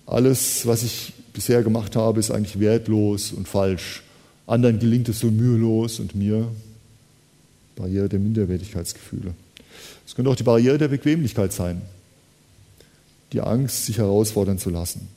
Alles, 0.05 0.65
was 0.65 0.83
ich 0.83 1.13
bisher 1.33 1.63
gemacht 1.63 1.95
habe, 1.95 2.19
ist 2.19 2.31
eigentlich 2.31 2.59
wertlos 2.59 3.31
und 3.31 3.47
falsch. 3.47 4.03
Anderen 4.47 4.79
gelingt 4.79 5.07
es 5.09 5.19
so 5.19 5.27
mühelos 5.27 5.99
und 5.99 6.15
mir 6.15 6.47
Barriere 7.75 8.09
der 8.09 8.19
Minderwertigkeitsgefühle. 8.19 9.33
Es 10.05 10.15
könnte 10.15 10.29
auch 10.29 10.35
die 10.35 10.43
Barriere 10.43 10.77
der 10.77 10.89
Bequemlichkeit 10.89 11.53
sein. 11.53 11.81
Die 13.31 13.41
Angst, 13.41 13.85
sich 13.85 13.97
herausfordern 13.97 14.57
zu 14.57 14.69
lassen 14.69 15.07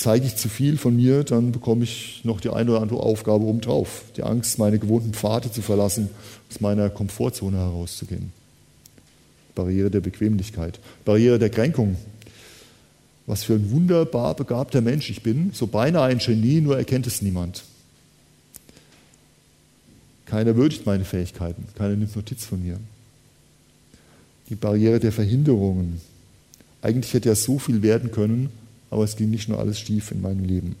zeige 0.00 0.26
ich 0.26 0.36
zu 0.36 0.48
viel 0.48 0.78
von 0.78 0.96
mir, 0.96 1.24
dann 1.24 1.52
bekomme 1.52 1.84
ich 1.84 2.22
noch 2.24 2.40
die 2.40 2.48
eine 2.48 2.70
oder 2.70 2.80
andere 2.80 3.00
Aufgabe 3.00 3.44
obendrauf. 3.44 4.02
Die 4.16 4.22
Angst, 4.22 4.58
meine 4.58 4.78
gewohnten 4.78 5.12
Pfade 5.12 5.52
zu 5.52 5.60
verlassen, 5.60 6.08
aus 6.48 6.60
meiner 6.60 6.88
Komfortzone 6.88 7.58
herauszugehen. 7.58 8.32
Barriere 9.54 9.90
der 9.90 10.00
Bequemlichkeit, 10.00 10.80
Barriere 11.04 11.38
der 11.38 11.50
Kränkung. 11.50 11.96
Was 13.30 13.44
für 13.44 13.54
ein 13.54 13.70
wunderbar 13.70 14.34
begabter 14.34 14.80
Mensch 14.80 15.08
ich 15.08 15.22
bin, 15.22 15.52
so 15.52 15.68
beinahe 15.68 16.08
ein 16.08 16.18
Genie, 16.18 16.60
nur 16.60 16.76
erkennt 16.76 17.06
es 17.06 17.22
niemand. 17.22 17.62
Keiner 20.26 20.56
würdigt 20.56 20.84
meine 20.84 21.04
Fähigkeiten, 21.04 21.64
keiner 21.76 21.94
nimmt 21.94 22.16
Notiz 22.16 22.44
von 22.44 22.60
mir. 22.60 22.80
Die 24.48 24.56
Barriere 24.56 24.98
der 24.98 25.12
Verhinderungen. 25.12 26.00
Eigentlich 26.82 27.14
hätte 27.14 27.28
ja 27.28 27.36
so 27.36 27.60
viel 27.60 27.82
werden 27.82 28.10
können, 28.10 28.50
aber 28.90 29.04
es 29.04 29.14
ging 29.14 29.30
nicht 29.30 29.48
nur 29.48 29.60
alles 29.60 29.78
schief 29.78 30.10
in 30.10 30.22
meinem 30.22 30.44
Leben. 30.44 30.74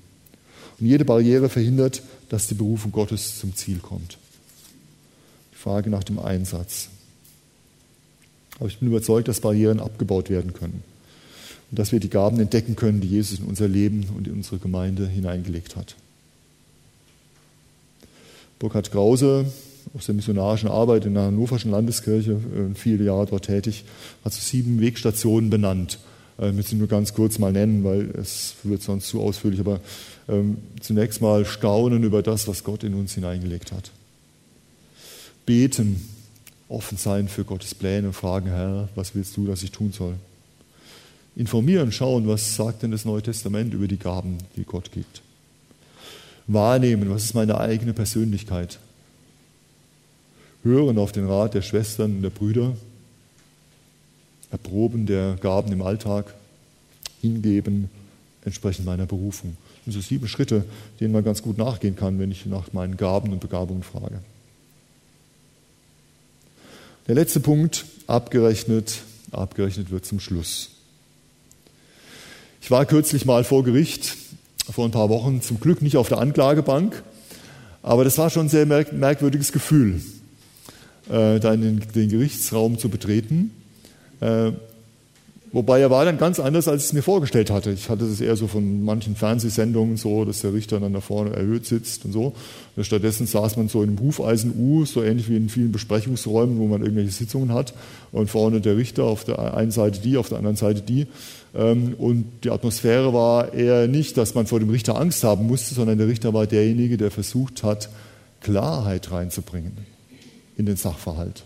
Und 0.80 0.86
jede 0.88 1.04
Barriere 1.04 1.50
verhindert, 1.50 2.02
dass 2.30 2.48
die 2.48 2.54
Berufung 2.54 2.90
Gottes 2.90 3.38
zum 3.38 3.54
Ziel 3.54 3.78
kommt. 3.78 4.18
Die 5.52 5.56
Frage 5.56 5.88
nach 5.88 6.02
dem 6.02 6.18
Einsatz. 6.18 6.88
Aber 8.58 8.68
ich 8.68 8.80
bin 8.80 8.88
überzeugt, 8.88 9.28
dass 9.28 9.40
Barrieren 9.40 9.78
abgebaut 9.78 10.30
werden 10.30 10.52
können. 10.52 10.89
Und 11.70 11.78
dass 11.78 11.92
wir 11.92 12.00
die 12.00 12.10
Gaben 12.10 12.40
entdecken 12.40 12.76
können, 12.76 13.00
die 13.00 13.08
Jesus 13.08 13.38
in 13.38 13.46
unser 13.46 13.68
Leben 13.68 14.06
und 14.16 14.26
in 14.26 14.34
unsere 14.34 14.58
Gemeinde 14.58 15.06
hineingelegt 15.06 15.76
hat. 15.76 15.94
Burkhard 18.58 18.90
Krause 18.90 19.46
aus 19.94 20.06
der 20.06 20.14
missionarischen 20.14 20.68
Arbeit 20.68 21.04
in 21.04 21.14
der 21.14 21.24
Hannoverschen 21.24 21.70
Landeskirche, 21.70 22.32
äh, 22.32 22.74
viele 22.74 23.04
Jahre 23.04 23.26
dort 23.26 23.46
tätig, 23.46 23.84
hat 24.24 24.32
so 24.32 24.40
sieben 24.40 24.80
Wegstationen 24.80 25.50
benannt 25.50 25.98
äh, 26.40 26.52
möchte 26.52 26.74
nur 26.74 26.88
ganz 26.88 27.12
kurz 27.12 27.38
mal 27.38 27.52
nennen, 27.52 27.84
weil 27.84 28.10
es 28.16 28.54
wird 28.62 28.82
sonst 28.82 29.08
zu 29.08 29.20
ausführlich, 29.20 29.60
aber 29.60 29.80
ähm, 30.28 30.56
zunächst 30.80 31.20
mal 31.20 31.44
staunen 31.44 32.02
über 32.02 32.22
das, 32.22 32.48
was 32.48 32.64
Gott 32.64 32.82
in 32.82 32.94
uns 32.94 33.14
hineingelegt 33.14 33.72
hat. 33.72 33.90
Beten, 35.44 36.08
offen 36.68 36.96
sein 36.96 37.28
für 37.28 37.44
Gottes 37.44 37.74
Pläne, 37.74 38.12
fragen, 38.12 38.46
Herr, 38.46 38.88
was 38.94 39.14
willst 39.14 39.36
du, 39.36 39.46
dass 39.46 39.62
ich 39.62 39.70
tun 39.70 39.92
soll? 39.92 40.14
Informieren, 41.36 41.92
schauen, 41.92 42.26
was 42.26 42.56
sagt 42.56 42.82
denn 42.82 42.90
das 42.90 43.04
Neue 43.04 43.22
Testament 43.22 43.72
über 43.72 43.88
die 43.88 43.98
Gaben, 43.98 44.38
die 44.56 44.64
Gott 44.64 44.92
gibt. 44.92 45.22
Wahrnehmen, 46.46 47.10
was 47.10 47.24
ist 47.24 47.34
meine 47.34 47.58
eigene 47.58 47.92
Persönlichkeit. 47.92 48.78
Hören 50.62 50.98
auf 50.98 51.12
den 51.12 51.26
Rat 51.26 51.54
der 51.54 51.62
Schwestern 51.62 52.16
und 52.16 52.22
der 52.22 52.30
Brüder, 52.30 52.76
Erproben 54.50 55.06
der 55.06 55.36
Gaben 55.40 55.70
im 55.70 55.80
Alltag, 55.80 56.34
hingeben, 57.20 57.88
entsprechend 58.44 58.84
meiner 58.84 59.06
Berufung. 59.06 59.56
Das 59.84 59.94
sind 59.94 60.02
so 60.02 60.08
sieben 60.08 60.26
Schritte, 60.26 60.64
denen 60.98 61.12
man 61.12 61.24
ganz 61.24 61.42
gut 61.42 61.56
nachgehen 61.56 61.94
kann, 61.94 62.18
wenn 62.18 62.32
ich 62.32 62.46
nach 62.46 62.72
meinen 62.72 62.96
Gaben 62.96 63.32
und 63.32 63.40
Begabungen 63.40 63.84
frage. 63.84 64.20
Der 67.06 67.14
letzte 67.14 67.40
Punkt, 67.40 67.86
abgerechnet, 68.06 69.02
abgerechnet 69.30 69.90
wird 69.90 70.04
zum 70.04 70.20
Schluss. 70.20 70.70
Ich 72.60 72.70
war 72.70 72.84
kürzlich 72.84 73.24
mal 73.24 73.42
vor 73.42 73.64
Gericht, 73.64 74.16
vor 74.70 74.84
ein 74.84 74.90
paar 74.90 75.08
Wochen, 75.08 75.40
zum 75.40 75.60
Glück 75.60 75.80
nicht 75.80 75.96
auf 75.96 76.08
der 76.08 76.18
Anklagebank, 76.18 77.02
aber 77.82 78.04
das 78.04 78.18
war 78.18 78.28
schon 78.28 78.46
ein 78.46 78.48
sehr 78.50 78.66
merkwürdiges 78.66 79.50
Gefühl, 79.50 80.02
äh, 81.08 81.40
da 81.40 81.54
in 81.54 81.80
den 81.80 82.08
Gerichtsraum 82.08 82.78
zu 82.78 82.90
betreten. 82.90 83.50
Äh, 84.20 84.52
wobei 85.52 85.80
er 85.80 85.90
war 85.90 86.04
dann 86.04 86.18
ganz 86.18 86.38
anders, 86.38 86.68
als 86.68 86.82
ich 86.82 86.88
es 86.88 86.92
mir 86.92 87.02
vorgestellt 87.02 87.50
hatte. 87.50 87.70
Ich 87.70 87.88
hatte 87.88 88.04
es 88.04 88.20
eher 88.20 88.36
so 88.36 88.46
von 88.46 88.84
manchen 88.84 89.16
Fernsehsendungen 89.16 89.96
so, 89.96 90.24
dass 90.24 90.40
der 90.40 90.54
Richter 90.54 90.80
dann 90.80 90.92
da 90.92 91.00
vorne 91.00 91.34
erhöht 91.34 91.66
sitzt 91.66 92.04
und 92.04 92.12
so. 92.12 92.34
Und 92.76 92.84
stattdessen 92.84 93.26
saß 93.26 93.56
man 93.56 93.68
so 93.68 93.82
in 93.82 93.90
einem 93.90 94.00
Hufeisen-U, 94.00 94.84
so 94.84 95.02
ähnlich 95.02 95.28
wie 95.28 95.36
in 95.36 95.48
vielen 95.48 95.72
Besprechungsräumen, 95.72 96.58
wo 96.58 96.66
man 96.66 96.82
irgendwelche 96.82 97.10
Sitzungen 97.10 97.52
hat. 97.52 97.74
Und 98.12 98.30
vorne 98.30 98.60
der 98.60 98.76
Richter, 98.76 99.04
auf 99.04 99.24
der 99.24 99.54
einen 99.54 99.70
Seite 99.70 100.00
die, 100.00 100.16
auf 100.16 100.28
der 100.28 100.38
anderen 100.38 100.56
Seite 100.56 100.82
die. 100.82 101.06
Ähm, 101.54 101.94
und 101.98 102.26
die 102.44 102.50
Atmosphäre 102.50 103.12
war 103.12 103.52
eher 103.52 103.88
nicht, 103.88 104.16
dass 104.16 104.34
man 104.34 104.46
vor 104.46 104.60
dem 104.60 104.70
Richter 104.70 104.98
Angst 104.98 105.24
haben 105.24 105.46
musste, 105.46 105.74
sondern 105.74 105.98
der 105.98 106.08
Richter 106.08 106.32
war 106.32 106.46
derjenige, 106.46 106.96
der 106.96 107.10
versucht 107.10 107.62
hat, 107.62 107.88
Klarheit 108.40 109.10
reinzubringen 109.10 109.72
in 110.56 110.66
den 110.66 110.76
Sachverhalt 110.76 111.44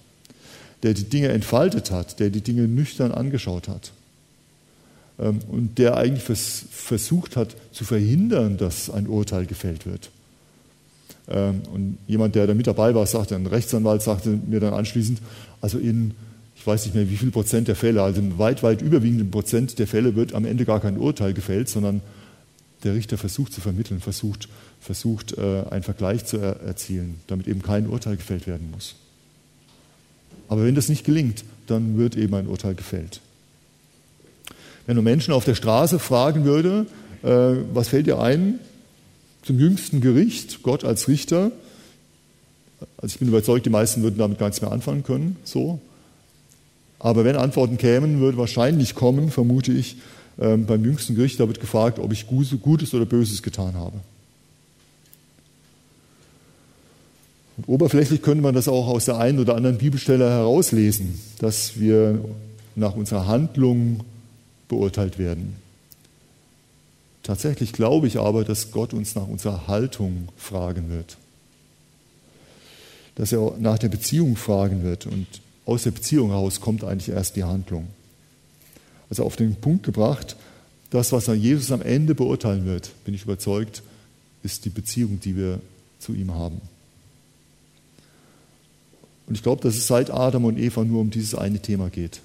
der 0.85 0.95
die 0.95 1.05
Dinge 1.05 1.31
entfaltet 1.31 1.91
hat, 1.91 2.21
der 2.21 2.31
die 2.31 2.43
Dinge 2.43 2.69
nüchtern 2.69 3.11
angeschaut 3.11 3.69
hat 3.69 3.91
ähm, 5.19 5.41
und 5.49 5.79
der 5.79 5.97
eigentlich 5.97 6.25
versucht 6.25 7.37
hat 7.37 7.57
zu 7.73 7.85
verhindern, 7.85 8.57
dass 8.57 8.91
ein 8.91 9.07
Urteil 9.07 9.47
gefällt 9.47 9.87
wird. 9.87 10.11
Ähm, 11.29 11.63
und 11.73 11.99
jemand, 12.07 12.35
der 12.35 12.47
da 12.47 12.55
mit 12.55 12.67
dabei 12.67 12.95
war, 12.95 13.07
sagte, 13.07 13.35
ein 13.35 13.47
Rechtsanwalt 13.47 14.03
sagte 14.03 14.39
mir 14.47 14.61
dann 14.61 14.75
anschließend, 14.75 15.21
also 15.61 15.79
in, 15.79 16.13
ich 16.55 16.67
weiß 16.67 16.85
nicht 16.85 16.95
mehr 16.95 17.09
wie 17.09 17.17
viel 17.17 17.31
Prozent 17.31 17.69
der 17.69 17.77
Fälle, 17.77 18.03
also 18.03 18.21
in 18.21 18.39
weit, 18.39 18.63
weit 18.63 18.83
überwiegenden 18.83 19.31
Prozent 19.31 19.79
der 19.79 19.87
Fälle 19.87 20.15
wird 20.17 20.35
am 20.35 20.45
Ende 20.45 20.65
gar 20.65 20.81
kein 20.81 20.99
Urteil 20.99 21.33
gefällt, 21.33 21.69
sondern 21.69 22.03
der 22.83 22.95
Richter 22.95 23.17
versucht 23.17 23.55
zu 23.55 23.63
vermitteln, 23.63 24.01
versucht, 24.01 24.49
versucht 24.81 25.39
äh, 25.39 25.65
einen 25.71 25.83
Vergleich 25.83 26.27
zu 26.27 26.37
erzielen, 26.37 27.21
damit 27.27 27.49
eben 27.49 27.63
kein 27.63 27.89
Urteil 27.89 28.17
gefällt 28.17 28.47
werden 28.47 28.71
muss. 28.71 28.97
Aber 30.49 30.65
wenn 30.65 30.75
das 30.75 30.89
nicht 30.89 31.05
gelingt, 31.05 31.45
dann 31.67 31.97
wird 31.99 32.17
eben 32.17 32.35
ein 32.35 32.47
Urteil 32.47 32.75
gefällt. 32.75 33.21
Wenn 34.87 34.97
man 34.97 35.05
Menschen 35.05 35.33
auf 35.33 35.45
der 35.45 35.55
Straße 35.55 35.99
fragen 35.99 36.45
würde, 36.45 36.87
äh, 37.23 37.63
was 37.73 37.89
fällt 37.89 38.07
dir 38.07 38.21
ein 38.21 38.59
zum 39.43 39.59
jüngsten 39.59 40.01
Gericht, 40.01 40.63
Gott 40.63 40.85
als 40.85 41.09
Richter, 41.09 41.53
also 42.97 43.13
ich 43.13 43.19
bin 43.19 43.29
überzeugt, 43.29 43.67
die 43.67 43.71
meisten 43.71 44.03
würden 44.03 44.19
damit 44.19 44.39
gar 44.39 44.47
nichts 44.47 44.61
mehr 44.61 44.73
anfangen 44.73 45.05
können, 45.05 45.37
so. 45.45 45.81
Aber 46.99 47.25
wenn 47.25 47.37
Antworten 47.37 47.77
kämen, 47.77 48.21
würde 48.21 48.39
wahrscheinlich 48.39 48.95
kommen, 48.95 49.31
vermute 49.31 49.73
ich, 49.73 49.97
ähm, 50.39 50.67
beim 50.67 50.85
jüngsten 50.85 51.15
Gericht, 51.15 51.39
da 51.39 51.47
wird 51.47 51.61
gefragt, 51.61 51.99
ob 51.99 52.13
ich 52.13 52.27
Gutes 52.27 52.95
oder 52.95 53.07
Böses 53.07 53.43
getan 53.43 53.75
habe. 53.75 53.99
Oberflächlich 57.67 58.23
könnte 58.23 58.43
man 58.43 58.55
das 58.55 58.67
auch 58.67 58.89
aus 58.89 59.05
der 59.05 59.19
einen 59.19 59.39
oder 59.39 59.55
anderen 59.55 59.79
Bibelstelle 59.79 60.29
herauslesen, 60.29 61.21
dass 61.39 61.79
wir 61.79 62.25
nach 62.75 62.97
unserer 62.97 63.27
Handlung 63.27 64.01
beurteilt 64.69 65.19
werden. 65.19 65.55
Tatsächlich 67.23 67.73
glaube 67.73 68.07
ich 68.07 68.19
aber, 68.19 68.45
dass 68.45 68.73
Gott 68.73 68.93
uns 68.93 69.15
nach 69.15 69.29
unserer 69.29 69.69
Haltung 69.69 70.29
fragen 70.37 70.91
wird. 70.91 71.17
Dass 73.15 73.33
er 73.33 73.55
nach 73.59 73.79
der 73.79 73.89
Beziehung 73.89 74.37
fragen 74.37 74.83
wird. 74.83 75.07
Und 75.07 75.27
aus 75.65 75.85
der 75.85 75.93
Beziehung 75.93 76.31
heraus 76.31 76.61
kommt 76.61 76.85
eigentlich 76.85 77.15
erst 77.15 77.37
die 77.37 77.45
Handlung. 77.45 77.87
Also 79.09 79.25
auf 79.25 79.37
den 79.37 79.55
Punkt 79.57 79.85
gebracht, 79.85 80.37
das, 80.91 81.13
was 81.13 81.27
Jesus 81.29 81.71
am 81.71 81.83
Ende 81.83 82.15
beurteilen 82.15 82.67
wird, 82.67 82.91
bin 83.05 83.15
ich 83.15 83.23
überzeugt, 83.23 83.83
ist 84.43 84.65
die 84.65 84.71
Beziehung, 84.71 85.21
die 85.21 85.37
wir 85.37 85.61
zu 86.01 86.15
ihm 86.15 86.35
haben. 86.35 86.61
Und 89.27 89.35
ich 89.35 89.43
glaube, 89.43 89.63
dass 89.63 89.77
es 89.77 89.87
seit 89.87 90.11
Adam 90.11 90.45
und 90.45 90.59
Eva 90.59 90.85
nur 90.85 91.01
um 91.01 91.11
dieses 91.11 91.35
eine 91.35 91.61
Thema 91.61 91.89
geht. 91.89 92.21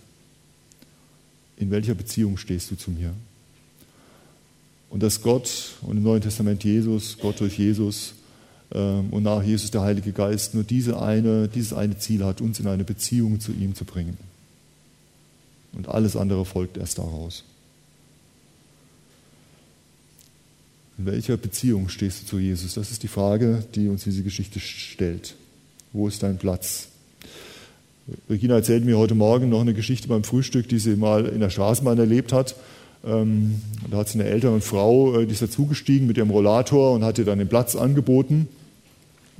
In 1.58 1.72
welcher 1.72 1.96
Beziehung 1.96 2.38
stehst 2.38 2.72
du 2.72 2.76
zu 2.76 2.92
mir? 2.92 3.14
Und 4.90 5.04
dass 5.04 5.22
Gott 5.22 5.76
und 5.82 5.98
im 5.98 6.04
Neuen 6.04 6.22
Testament 6.22 6.64
Jesus, 6.64 7.18
Gott 7.20 7.40
durch 7.40 7.58
Jesus 7.58 8.14
ähm, 8.74 9.10
und 9.12 9.24
nach 9.24 9.44
Jesus 9.44 9.72
der 9.72 9.82
Heilige 9.82 10.12
Geist 10.12 10.56
nur 10.56 10.64
diese 10.64 11.02
eine, 11.02 11.48
dieses 11.48 11.74
eine 11.74 11.98
Ziel 11.98 12.24
hat, 12.24 12.42
uns 12.42 12.60
in 12.60 12.68
eine 12.68 12.84
Beziehung 12.84 13.40
zu 13.40 13.52
ihm 13.52 13.76
zu 13.76 13.86
bringen. 13.86 14.18
Und 15.74 15.88
alles 15.88 16.16
andere 16.16 16.46
folgt 16.46 16.78
erst 16.78 16.98
daraus. 16.98 17.44
In 20.98 21.06
welcher 21.06 21.38
Beziehung 21.38 21.88
stehst 21.88 22.24
du 22.24 22.26
zu 22.26 22.40
Jesus? 22.40 22.74
Das 22.74 22.92
ist 22.92 23.04
die 23.04 23.08
Frage, 23.08 23.64
die 23.76 23.88
uns 23.88 24.04
diese 24.04 24.24
Geschichte 24.24 24.60
stellt. 24.60 25.36
Wo 25.94 26.08
ist 26.08 26.24
dein 26.24 26.38
Platz? 26.38 26.89
Regina 28.30 28.56
erzählt 28.56 28.86
mir 28.86 28.98
heute 28.98 29.16
Morgen 29.16 29.50
noch 29.50 29.62
eine 29.62 29.74
Geschichte 29.74 30.08
beim 30.08 30.24
Frühstück, 30.24 30.68
die 30.70 30.80
sie 30.80 30.96
mal 30.96 31.26
in 31.26 31.40
der 31.40 31.50
Straßenbahn 31.50 31.98
erlebt 31.98 32.34
hat. 32.34 32.56
Ähm, 33.06 33.62
da 33.90 33.98
hat 33.98 34.10
sie 34.10 34.20
eine 34.20 34.30
ältere 34.30 34.60
Frau, 34.62 35.20
äh, 35.20 35.26
die 35.26 35.34
ist 35.34 35.42
dazugestiegen 35.42 36.08
mit 36.08 36.18
ihrem 36.18 36.30
Rollator 36.30 36.94
und 36.94 37.04
hat 37.04 37.18
ihr 37.18 37.26
dann 37.26 37.40
den 37.40 37.48
Platz 37.48 37.76
angeboten. 37.76 38.48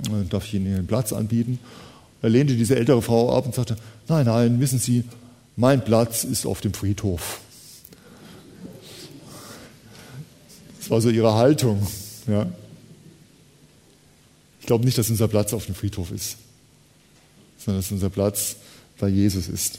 Äh, 0.06 0.28
darf 0.28 0.46
ich 0.46 0.54
Ihnen 0.54 0.74
den 0.74 0.86
Platz 0.86 1.12
anbieten? 1.12 1.58
Da 2.22 2.28
lehnte 2.28 2.54
diese 2.54 2.76
ältere 2.76 3.02
Frau 3.02 3.36
ab 3.36 3.46
und 3.46 3.54
sagte, 3.54 3.76
nein, 4.08 4.26
nein, 4.26 4.60
wissen 4.60 4.78
Sie, 4.78 5.04
mein 5.56 5.84
Platz 5.84 6.24
ist 6.24 6.46
auf 6.46 6.60
dem 6.60 6.72
Friedhof. 6.72 7.40
Das 10.78 10.90
war 10.90 11.00
so 11.00 11.10
ihre 11.10 11.34
Haltung. 11.34 11.86
Ja. 12.26 12.46
Ich 14.60 14.66
glaube 14.66 14.84
nicht, 14.84 14.96
dass 14.96 15.10
unser 15.10 15.28
Platz 15.28 15.52
auf 15.52 15.66
dem 15.66 15.74
Friedhof 15.74 16.10
ist 16.12 16.36
sondern 17.64 17.82
dass 17.82 17.92
unser 17.92 18.10
Platz 18.10 18.56
bei 19.00 19.08
Jesus 19.08 19.48
ist. 19.48 19.78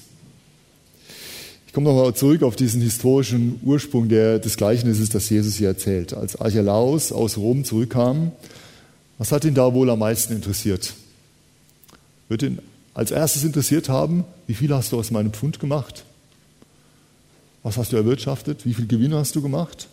Ich 1.67 1.73
komme 1.73 1.87
nochmal 1.87 2.13
zurück 2.13 2.43
auf 2.43 2.57
diesen 2.57 2.81
historischen 2.81 3.59
Ursprung 3.63 4.09
der, 4.09 4.39
des 4.39 4.57
Gleichnisses, 4.57 5.07
das 5.07 5.29
Jesus 5.29 5.55
hier 5.55 5.69
erzählt. 5.69 6.13
Als 6.13 6.35
Archelaus 6.35 7.13
aus 7.13 7.37
Rom 7.37 7.63
zurückkam, 7.63 8.33
was 9.17 9.31
hat 9.31 9.45
ihn 9.45 9.53
da 9.53 9.73
wohl 9.73 9.89
am 9.89 9.99
meisten 9.99 10.33
interessiert? 10.33 10.93
Wird 12.27 12.43
ihn 12.43 12.59
als 12.93 13.11
erstes 13.11 13.45
interessiert 13.45 13.87
haben, 13.87 14.25
wie 14.47 14.53
viel 14.53 14.73
hast 14.73 14.91
du 14.91 14.99
aus 14.99 15.11
meinem 15.11 15.31
Pfund 15.31 15.61
gemacht? 15.61 16.03
Was 17.63 17.77
hast 17.77 17.93
du 17.93 17.97
erwirtschaftet? 17.97 18.65
Wie 18.65 18.73
viel 18.73 18.87
Gewinn 18.87 19.13
hast 19.13 19.35
du 19.35 19.41
gemacht? 19.41 19.87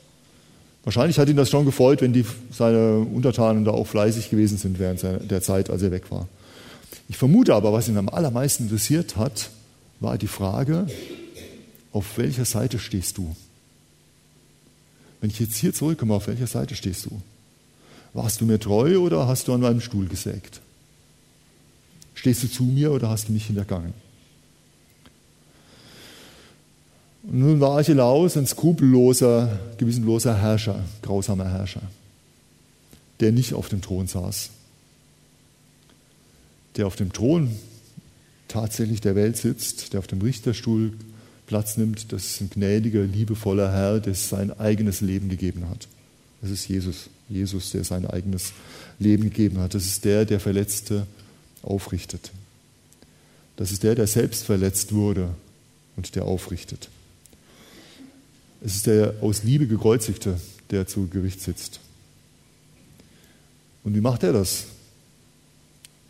Wahrscheinlich 0.84 1.18
hat 1.18 1.28
ihn 1.28 1.36
das 1.36 1.50
schon 1.50 1.66
gefreut, 1.66 2.00
wenn 2.00 2.12
die, 2.12 2.24
seine 2.50 3.00
Untertanen 3.00 3.64
da 3.64 3.72
auch 3.72 3.86
fleißig 3.86 4.30
gewesen 4.30 4.58
sind 4.58 4.78
während 4.78 5.04
der 5.30 5.42
Zeit, 5.42 5.70
als 5.70 5.82
er 5.82 5.90
weg 5.90 6.10
war. 6.10 6.26
Ich 7.08 7.16
vermute 7.16 7.54
aber, 7.54 7.72
was 7.72 7.88
ihn 7.88 7.96
am 7.96 8.08
allermeisten 8.08 8.64
interessiert 8.64 9.16
hat, 9.16 9.50
war 10.00 10.18
die 10.18 10.26
Frage, 10.26 10.86
auf 11.92 12.18
welcher 12.18 12.44
Seite 12.44 12.78
stehst 12.78 13.18
du? 13.18 13.34
Wenn 15.20 15.30
ich 15.30 15.40
jetzt 15.40 15.56
hier 15.56 15.74
zurückkomme, 15.74 16.14
auf 16.14 16.28
welcher 16.28 16.46
Seite 16.46 16.74
stehst 16.74 17.06
du? 17.06 17.20
Warst 18.12 18.40
du 18.40 18.44
mir 18.44 18.58
treu 18.58 18.98
oder 18.98 19.26
hast 19.26 19.48
du 19.48 19.54
an 19.54 19.60
meinem 19.60 19.80
Stuhl 19.80 20.06
gesägt? 20.06 20.60
Stehst 22.14 22.42
du 22.42 22.48
zu 22.48 22.64
mir 22.64 22.92
oder 22.92 23.08
hast 23.08 23.28
du 23.28 23.32
mich 23.32 23.46
hintergangen? 23.46 23.94
Und 27.24 27.38
nun 27.40 27.60
war 27.60 27.72
Archelaus 27.72 28.36
ein 28.36 28.46
skrupelloser, 28.46 29.58
gewissenloser 29.76 30.36
Herrscher, 30.36 30.84
grausamer 31.02 31.50
Herrscher, 31.50 31.82
der 33.20 33.32
nicht 33.32 33.54
auf 33.54 33.68
dem 33.68 33.82
Thron 33.82 34.06
saß, 34.06 34.50
der 36.78 36.86
auf 36.86 36.96
dem 36.96 37.12
Thron 37.12 37.54
tatsächlich 38.48 39.02
der 39.02 39.14
Welt 39.14 39.36
sitzt, 39.36 39.92
der 39.92 40.00
auf 40.00 40.06
dem 40.06 40.22
Richterstuhl 40.22 40.94
Platz 41.46 41.76
nimmt, 41.76 42.12
das 42.12 42.24
ist 42.26 42.40
ein 42.40 42.50
gnädiger, 42.50 43.02
liebevoller 43.02 43.72
Herr, 43.72 44.00
der 44.00 44.14
sein 44.14 44.58
eigenes 44.58 45.00
Leben 45.00 45.28
gegeben 45.28 45.68
hat. 45.68 45.88
Das 46.40 46.50
ist 46.50 46.68
Jesus. 46.68 47.10
Jesus, 47.28 47.70
der 47.70 47.84
sein 47.84 48.06
eigenes 48.06 48.52
Leben 48.98 49.24
gegeben 49.24 49.58
hat. 49.58 49.74
Das 49.74 49.84
ist 49.84 50.04
der, 50.04 50.24
der 50.24 50.40
Verletzte 50.40 51.06
aufrichtet. 51.62 52.30
Das 53.56 53.70
ist 53.70 53.82
der, 53.82 53.94
der 53.94 54.06
selbst 54.06 54.44
verletzt 54.44 54.92
wurde 54.92 55.34
und 55.96 56.14
der 56.14 56.24
aufrichtet. 56.24 56.88
Es 58.62 58.76
ist 58.76 58.86
der 58.86 59.14
aus 59.20 59.42
Liebe 59.42 59.66
gekreuzigte, 59.66 60.40
der 60.70 60.86
zu 60.86 61.08
Gericht 61.08 61.40
sitzt. 61.40 61.80
Und 63.84 63.94
wie 63.94 64.00
macht 64.00 64.22
er 64.22 64.32
das? 64.32 64.64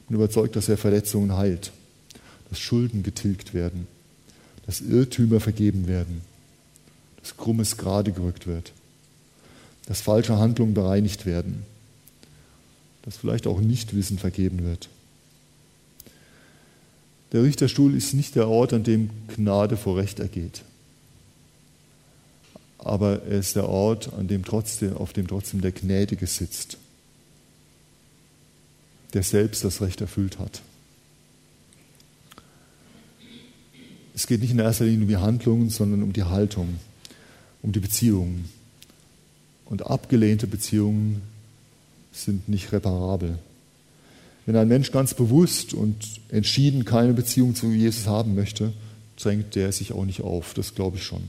Bin 0.09 0.16
überzeugt, 0.16 0.57
dass 0.57 0.68
er 0.68 0.79
Verletzungen 0.79 1.37
heilt, 1.37 1.71
dass 2.49 2.59
Schulden 2.59 3.03
getilgt 3.03 3.55
werden, 3.55 3.87
dass 4.66 4.81
Irrtümer 4.81 5.40
vergeben 5.40 5.87
werden, 5.87 6.23
dass 7.21 7.37
Krummes 7.37 7.77
gerade 7.77 8.12
gerückt 8.12 8.47
wird, 8.47 8.73
dass 9.87 10.01
falsche 10.01 10.38
Handlungen 10.38 10.75
bereinigt 10.75 11.27
werden, 11.27 11.64
dass 13.03 13.16
vielleicht 13.16 13.47
auch 13.47 13.61
Nichtwissen 13.61 14.18
vergeben 14.18 14.64
wird. 14.64 14.88
Der 17.33 17.42
Richterstuhl 17.42 17.94
ist 17.94 18.14
nicht 18.14 18.35
der 18.35 18.49
Ort, 18.49 18.73
an 18.73 18.85
dem 18.85 19.11
Gnade 19.35 19.77
vor 19.77 19.99
Recht 19.99 20.18
ergeht. 20.18 20.62
Aber 22.79 23.23
er 23.25 23.38
ist 23.38 23.57
der 23.57 23.68
Ort, 23.68 24.14
an 24.14 24.29
dem 24.29 24.44
trotzdem, 24.44 24.97
auf 24.97 25.12
dem 25.12 25.27
trotzdem 25.27 25.61
der 25.61 25.73
Gnädige 25.73 26.27
sitzt 26.27 26.79
der 29.14 29.23
selbst 29.23 29.64
das 29.64 29.81
Recht 29.81 30.01
erfüllt 30.01 30.38
hat. 30.38 30.62
Es 34.14 34.27
geht 34.27 34.40
nicht 34.40 34.51
in 34.51 34.59
erster 34.59 34.85
Linie 34.85 35.03
um 35.03 35.09
die 35.09 35.16
Handlungen, 35.16 35.71
sondern 35.71 36.03
um 36.03 36.12
die 36.12 36.25
Haltung, 36.25 36.79
um 37.62 37.73
die 37.73 37.81
Beziehungen. 37.81 38.49
Und 39.64 39.87
abgelehnte 39.87 40.47
Beziehungen 40.47 41.23
sind 42.12 42.49
nicht 42.49 42.73
reparabel. 42.73 43.38
Wenn 44.44 44.57
ein 44.57 44.68
Mensch 44.68 44.92
ganz 44.92 45.14
bewusst 45.14 45.75
und 45.75 45.94
entschieden 46.31 46.85
keine 46.85 47.12
Beziehung 47.12 47.55
zu 47.55 47.71
Jesus 47.71 48.07
haben 48.07 48.35
möchte, 48.35 48.73
drängt 49.16 49.55
der 49.55 49.73
sich 49.73 49.92
auch 49.92 50.05
nicht 50.05 50.23
auf. 50.23 50.55
Das 50.55 50.75
glaube 50.75 50.97
ich 50.97 51.05
schon. 51.05 51.23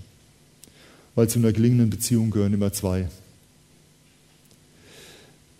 Weil 1.16 1.28
zu 1.28 1.40
einer 1.40 1.52
gelingenden 1.52 1.90
Beziehung 1.90 2.32
gehören 2.32 2.54
immer 2.54 2.72
zwei. 2.72 3.10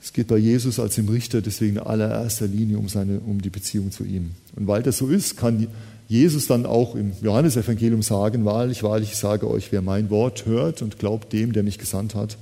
Es 0.02 0.14
geht 0.14 0.28
bei 0.28 0.38
Jesus 0.38 0.80
als 0.80 0.96
dem 0.96 1.10
Richter 1.10 1.42
deswegen 1.42 1.76
in 1.76 1.84
allererster 1.84 2.48
Linie 2.48 2.78
um, 2.78 2.88
seine, 2.88 3.20
um 3.20 3.42
die 3.42 3.50
Beziehung 3.50 3.92
zu 3.92 4.06
ihm. 4.06 4.32
Und 4.56 4.68
weil 4.68 4.82
das 4.82 4.98
so 4.98 5.08
ist, 5.08 5.36
kann 5.36 5.68
Jesus 6.08 6.48
dann 6.48 6.66
auch 6.66 6.96
im 6.96 7.12
Johannesevangelium 7.22 8.02
sagen, 8.02 8.46
wahrlich, 8.46 8.82
wahrlich, 8.82 9.12
ich 9.12 9.18
sage 9.18 9.50
euch, 9.50 9.72
wer 9.72 9.82
mein 9.82 10.10
Wort 10.10 10.46
hört 10.46 10.82
und 10.82 11.00
glaubt 11.00 11.34
dem, 11.34 11.54
der 11.54 11.64
mich 11.64 11.78
gesandt 11.78 12.16
hat, 12.16 12.38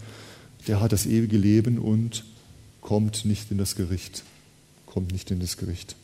der 0.68 0.82
hat 0.82 0.92
das 0.92 1.06
ewige 1.06 1.38
Leben 1.38 1.80
und 1.80 2.24
kommt 2.82 3.26
nicht 3.26 3.52
in 3.52 3.58
das 3.58 3.76
Gericht. 3.76 4.24
Kommt 4.86 5.12
nicht 5.12 5.32
in 5.32 5.40
das 5.40 5.58
Gericht. 5.58 5.96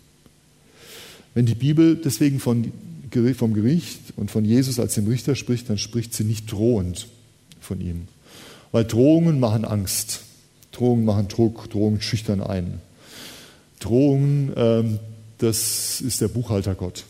Wenn 1.34 1.46
die 1.46 1.56
Bibel 1.56 1.96
deswegen 1.96 2.40
von, 2.40 2.72
vom 3.36 3.54
Gericht 3.54 4.00
und 4.18 4.32
von 4.32 4.44
Jesus 4.44 4.80
als 4.80 4.96
dem 4.96 5.08
Richter 5.08 5.36
spricht, 5.36 5.70
dann 5.70 5.78
spricht 5.78 6.14
sie 6.14 6.24
nicht 6.24 6.52
drohend 6.52 7.08
von 7.60 7.80
ihm. 7.80 8.08
Weil 8.72 8.86
Drohungen 8.86 9.40
machen 9.40 9.66
Angst. 9.66 10.22
Drohungen 10.74 11.06
machen 11.06 11.30
Druck, 11.30 11.70
Drohungen 11.70 12.02
schüchtern 12.02 12.42
ein. 12.42 12.82
Drohungen, 13.80 14.52
ähm, 14.56 15.00
das 15.38 16.02
ist 16.02 16.20
der 16.20 16.28
Buchhaltergott. 16.28 17.06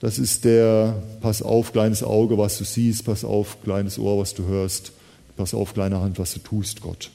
Das 0.00 0.18
ist 0.18 0.44
der, 0.44 1.02
pass 1.20 1.42
auf, 1.42 1.72
kleines 1.72 2.02
Auge, 2.02 2.38
was 2.38 2.56
du 2.58 2.64
siehst, 2.64 3.04
pass 3.04 3.24
auf, 3.24 3.60
kleines 3.62 3.98
Ohr, 3.98 4.18
was 4.18 4.32
du 4.32 4.46
hörst, 4.46 4.92
pass 5.36 5.54
auf, 5.54 5.74
kleine 5.74 6.00
Hand, 6.00 6.18
was 6.18 6.34
du 6.34 6.40
tust, 6.40 6.80
Gott. 6.80 7.10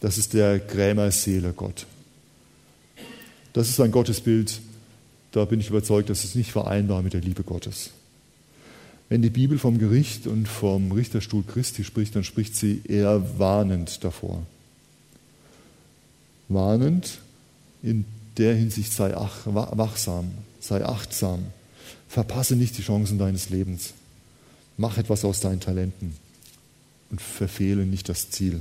Das 0.00 0.18
ist 0.18 0.34
der 0.34 0.60
Krämerseele 0.60 1.54
Gott. 1.54 1.86
Das 3.54 3.70
ist 3.70 3.80
ein 3.80 3.92
Gottesbild, 3.92 4.60
da 5.32 5.46
bin 5.46 5.60
ich 5.60 5.70
überzeugt, 5.70 6.10
das 6.10 6.24
ist 6.24 6.36
nicht 6.36 6.52
vereinbar 6.52 7.00
mit 7.00 7.14
der 7.14 7.22
Liebe 7.22 7.42
Gottes. 7.42 7.92
Wenn 9.08 9.22
die 9.22 9.30
Bibel 9.30 9.58
vom 9.58 9.78
Gericht 9.78 10.26
und 10.26 10.48
vom 10.48 10.92
Richterstuhl 10.92 11.44
Christi 11.44 11.84
spricht, 11.84 12.14
dann 12.14 12.24
spricht 12.24 12.56
sie 12.56 12.82
eher 12.86 13.38
warnend 13.38 14.04
davor. 14.04 14.42
Warnend 16.48 17.18
in 17.82 18.04
der 18.36 18.54
Hinsicht 18.54 18.92
sei 18.92 19.14
wachsam, 19.14 20.30
sei 20.60 20.84
achtsam, 20.84 21.40
verpasse 22.08 22.56
nicht 22.56 22.76
die 22.78 22.82
Chancen 22.82 23.18
deines 23.18 23.50
Lebens, 23.50 23.94
mach 24.76 24.98
etwas 24.98 25.24
aus 25.24 25.40
deinen 25.40 25.60
Talenten 25.60 26.16
und 27.10 27.20
verfehle 27.20 27.86
nicht 27.86 28.08
das 28.08 28.30
Ziel. 28.30 28.60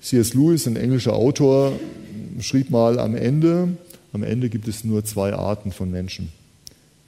C.S. 0.00 0.34
Lewis, 0.34 0.66
ein 0.66 0.76
englischer 0.76 1.14
Autor, 1.14 1.78
schrieb 2.40 2.70
mal 2.70 2.98
am 2.98 3.14
Ende, 3.14 3.68
am 4.12 4.22
Ende 4.22 4.48
gibt 4.48 4.66
es 4.66 4.82
nur 4.82 5.04
zwei 5.04 5.34
Arten 5.34 5.72
von 5.72 5.90
Menschen. 5.90 6.32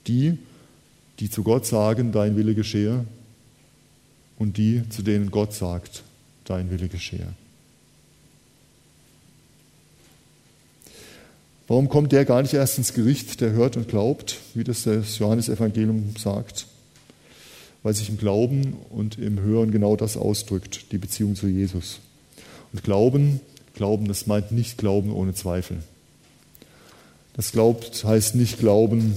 Die, 0.07 0.39
die 1.19 1.31
zu 1.31 1.43
Gott 1.43 1.65
sagen, 1.65 2.13
dein 2.13 2.37
Wille 2.37 2.55
geschehe, 2.55 3.05
und 4.39 4.57
die, 4.57 4.83
zu 4.91 5.03
denen 5.03 5.31
Gott 5.31 5.55
sagt, 5.55 6.03
dein 6.45 6.71
Wille 6.71 6.89
geschehe. 6.89 7.29
Warum 11.73 11.89
kommt 11.89 12.13
der 12.13 12.27
gar 12.27 12.43
nicht 12.43 12.53
erst 12.53 12.77
ins 12.77 12.93
Gericht, 12.93 13.41
der 13.41 13.53
hört 13.53 13.79
und 13.79 13.89
glaubt, 13.89 14.37
wie 14.53 14.63
das 14.63 14.83
das 14.83 15.19
Johannesevangelium 15.19 16.15
sagt? 16.19 16.67
Weil 17.83 17.95
sich 17.95 18.11
im 18.11 18.19
Glauben 18.19 18.75
und 18.91 19.17
im 19.17 19.41
Hören 19.41 19.71
genau 19.71 19.97
das 19.97 20.19
ausdrückt, 20.19 20.93
die 20.93 20.99
Beziehung 20.99 21.35
zu 21.35 21.47
Jesus. 21.47 22.01
Und 22.75 22.85
Glauben, 22.85 23.41
Glauben, 23.75 24.07
das 24.07 24.27
meint 24.27 24.53
nicht 24.53 24.77
Glauben 24.77 25.15
ohne 25.15 25.33
Zweifel. 25.33 25.79
Das 27.33 27.53
glaubt 27.53 28.05
heißt 28.05 28.35
nicht 28.35 28.59
Glauben 28.59 29.17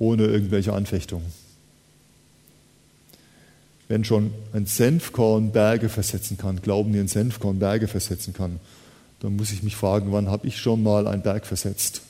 ohne 0.00 0.24
irgendwelche 0.24 0.72
Anfechtungen. 0.72 1.26
Wenn 3.86 4.04
schon 4.04 4.32
ein 4.52 4.66
Senfkorn 4.66 5.52
Berge 5.52 5.88
versetzen 5.88 6.38
kann, 6.38 6.60
Glauben, 6.60 6.92
die 6.92 6.98
ein 6.98 7.06
Senfkorn 7.06 7.60
Berge 7.60 7.86
versetzen 7.86 8.34
kann, 8.34 8.58
dann 9.20 9.36
muss 9.36 9.50
ich 9.50 9.62
mich 9.62 9.76
fragen, 9.76 10.12
wann 10.12 10.28
habe 10.28 10.46
ich 10.46 10.58
schon 10.58 10.82
mal 10.82 11.06
einen 11.06 11.22
Berg 11.22 11.46
versetzt? 11.46 12.02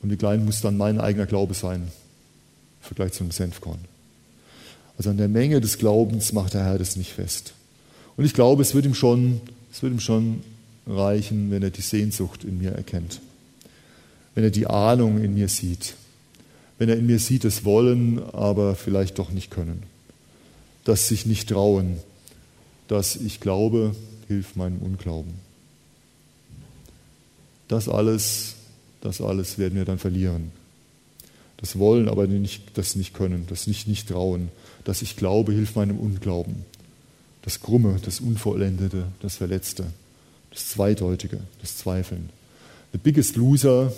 Und 0.00 0.10
wie 0.10 0.16
klein 0.16 0.44
muss 0.44 0.60
dann 0.60 0.76
mein 0.76 1.00
eigener 1.00 1.26
Glaube 1.26 1.54
sein 1.54 1.82
im 1.82 2.86
Vergleich 2.86 3.12
zu 3.12 3.24
einem 3.24 3.32
Senfkorn? 3.32 3.80
Also 4.96 5.10
an 5.10 5.16
der 5.16 5.28
Menge 5.28 5.60
des 5.60 5.78
Glaubens 5.78 6.32
macht 6.32 6.54
der 6.54 6.64
Herr 6.64 6.78
das 6.78 6.96
nicht 6.96 7.12
fest. 7.12 7.54
Und 8.16 8.24
ich 8.24 8.34
glaube, 8.34 8.62
es 8.62 8.74
wird 8.74 8.84
ihm 8.84 8.94
schon, 8.94 9.40
es 9.72 9.82
wird 9.82 9.92
ihm 9.92 10.00
schon 10.00 10.42
reichen, 10.86 11.50
wenn 11.50 11.62
er 11.62 11.70
die 11.70 11.82
Sehnsucht 11.82 12.44
in 12.44 12.58
mir 12.58 12.72
erkennt, 12.72 13.20
wenn 14.34 14.44
er 14.44 14.50
die 14.50 14.66
Ahnung 14.66 15.22
in 15.22 15.34
mir 15.34 15.48
sieht, 15.48 15.94
wenn 16.78 16.88
er 16.88 16.96
in 16.96 17.06
mir 17.06 17.18
sieht, 17.18 17.44
das 17.44 17.64
Wollen, 17.64 18.22
aber 18.32 18.74
vielleicht 18.74 19.18
doch 19.18 19.30
nicht 19.30 19.50
können, 19.50 19.82
das 20.84 21.08
sich 21.08 21.26
nicht 21.26 21.48
trauen, 21.48 21.98
dass 22.88 23.16
ich 23.16 23.40
glaube, 23.40 23.94
hilft 24.28 24.56
meinem 24.56 24.78
Unglauben. 24.78 25.47
Das 27.68 27.88
alles, 27.88 28.54
das 29.00 29.20
alles 29.20 29.58
werden 29.58 29.76
wir 29.76 29.84
dann 29.84 29.98
verlieren. 29.98 30.50
Das 31.58 31.78
Wollen, 31.78 32.08
aber 32.08 32.26
nicht, 32.26 32.62
das 32.74 32.96
nicht 32.96 33.14
können, 33.14 33.46
das 33.48 33.66
nicht 33.66 33.86
nicht 33.86 34.08
trauen, 34.08 34.48
dass 34.84 35.02
ich 35.02 35.16
glaube, 35.16 35.52
hilft 35.52 35.76
meinem 35.76 35.98
Unglauben. 35.98 36.64
Das 37.42 37.60
Krumme, 37.60 37.98
das 38.04 38.20
Unvollendete, 38.20 39.04
das 39.20 39.36
Verletzte, 39.36 39.84
das 40.50 40.68
Zweideutige, 40.68 41.40
das 41.60 41.76
Zweifeln. 41.76 42.30
The 42.92 42.98
biggest 42.98 43.36
loser, 43.36 43.92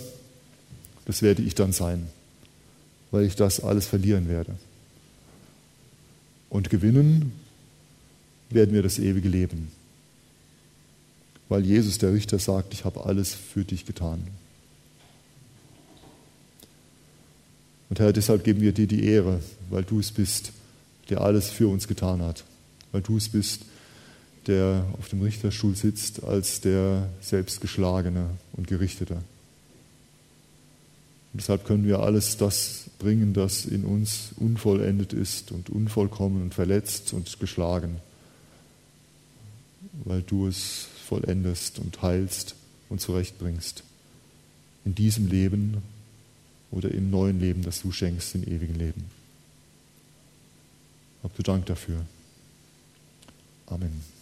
das 1.05 1.23
werde 1.23 1.43
ich 1.43 1.55
dann 1.55 1.73
sein, 1.73 2.09
weil 3.11 3.25
ich 3.25 3.37
das 3.37 3.61
alles 3.61 3.87
verlieren 3.87 4.29
werde. 4.29 4.55
Und 6.49 6.71
gewinnen 6.71 7.33
werden 8.49 8.75
wir 8.75 8.83
das 8.83 8.99
ewige 8.99 9.29
Leben 9.29 9.71
weil 11.51 11.67
Jesus, 11.67 11.99
der 11.99 12.15
Richter, 12.15 12.39
sagt, 12.39 12.73
ich 12.73 12.85
habe 12.87 13.05
alles 13.05 13.35
für 13.35 13.65
dich 13.65 13.85
getan. 13.85 14.27
Und 17.91 17.99
Herr, 17.99 18.13
deshalb 18.13 18.45
geben 18.45 18.61
wir 18.61 18.73
dir 18.73 18.87
die 18.87 19.05
Ehre, 19.05 19.41
weil 19.69 19.83
du 19.83 19.99
es 19.99 20.13
bist, 20.13 20.53
der 21.11 21.21
alles 21.21 21.51
für 21.51 21.67
uns 21.67 21.89
getan 21.89 22.23
hat, 22.23 22.45
weil 22.93 23.03
du 23.03 23.17
es 23.17 23.29
bist, 23.29 23.63
der 24.47 24.87
auf 24.99 25.09
dem 25.09 25.23
Richterstuhl 25.23 25.75
sitzt 25.75 26.23
als 26.23 26.61
der 26.61 27.09
Selbstgeschlagene 27.21 28.31
und 28.53 28.69
Gerichtete. 28.69 29.15
Und 31.33 31.41
deshalb 31.41 31.65
können 31.65 31.85
wir 31.85 31.99
alles 31.99 32.37
das 32.37 32.85
bringen, 33.01 33.35
das 33.35 33.67
in 33.67 33.85
uns 33.85 34.31
unvollendet 34.37 35.13
ist 35.13 35.51
und 35.51 35.69
unvollkommen 35.69 36.43
und 36.43 36.55
verletzt 36.55 37.13
und 37.13 37.41
geschlagen, 37.41 37.97
weil 40.05 40.23
du 40.23 40.47
es 40.47 40.87
vollendest 41.11 41.81
und 41.81 42.01
heilst 42.03 42.55
und 42.89 43.01
zurechtbringst. 43.01 43.83
In 44.85 44.95
diesem 44.95 45.27
Leben 45.27 45.83
oder 46.71 46.93
im 46.93 47.11
neuen 47.11 47.41
Leben, 47.41 47.63
das 47.63 47.83
du 47.83 47.91
schenkst, 47.91 48.37
im 48.37 48.45
ewigen 48.45 48.77
Leben. 48.77 49.05
Hab 51.25 51.35
du 51.35 51.43
Dank 51.43 51.67
dafür. 51.67 52.07
Amen. 53.67 54.20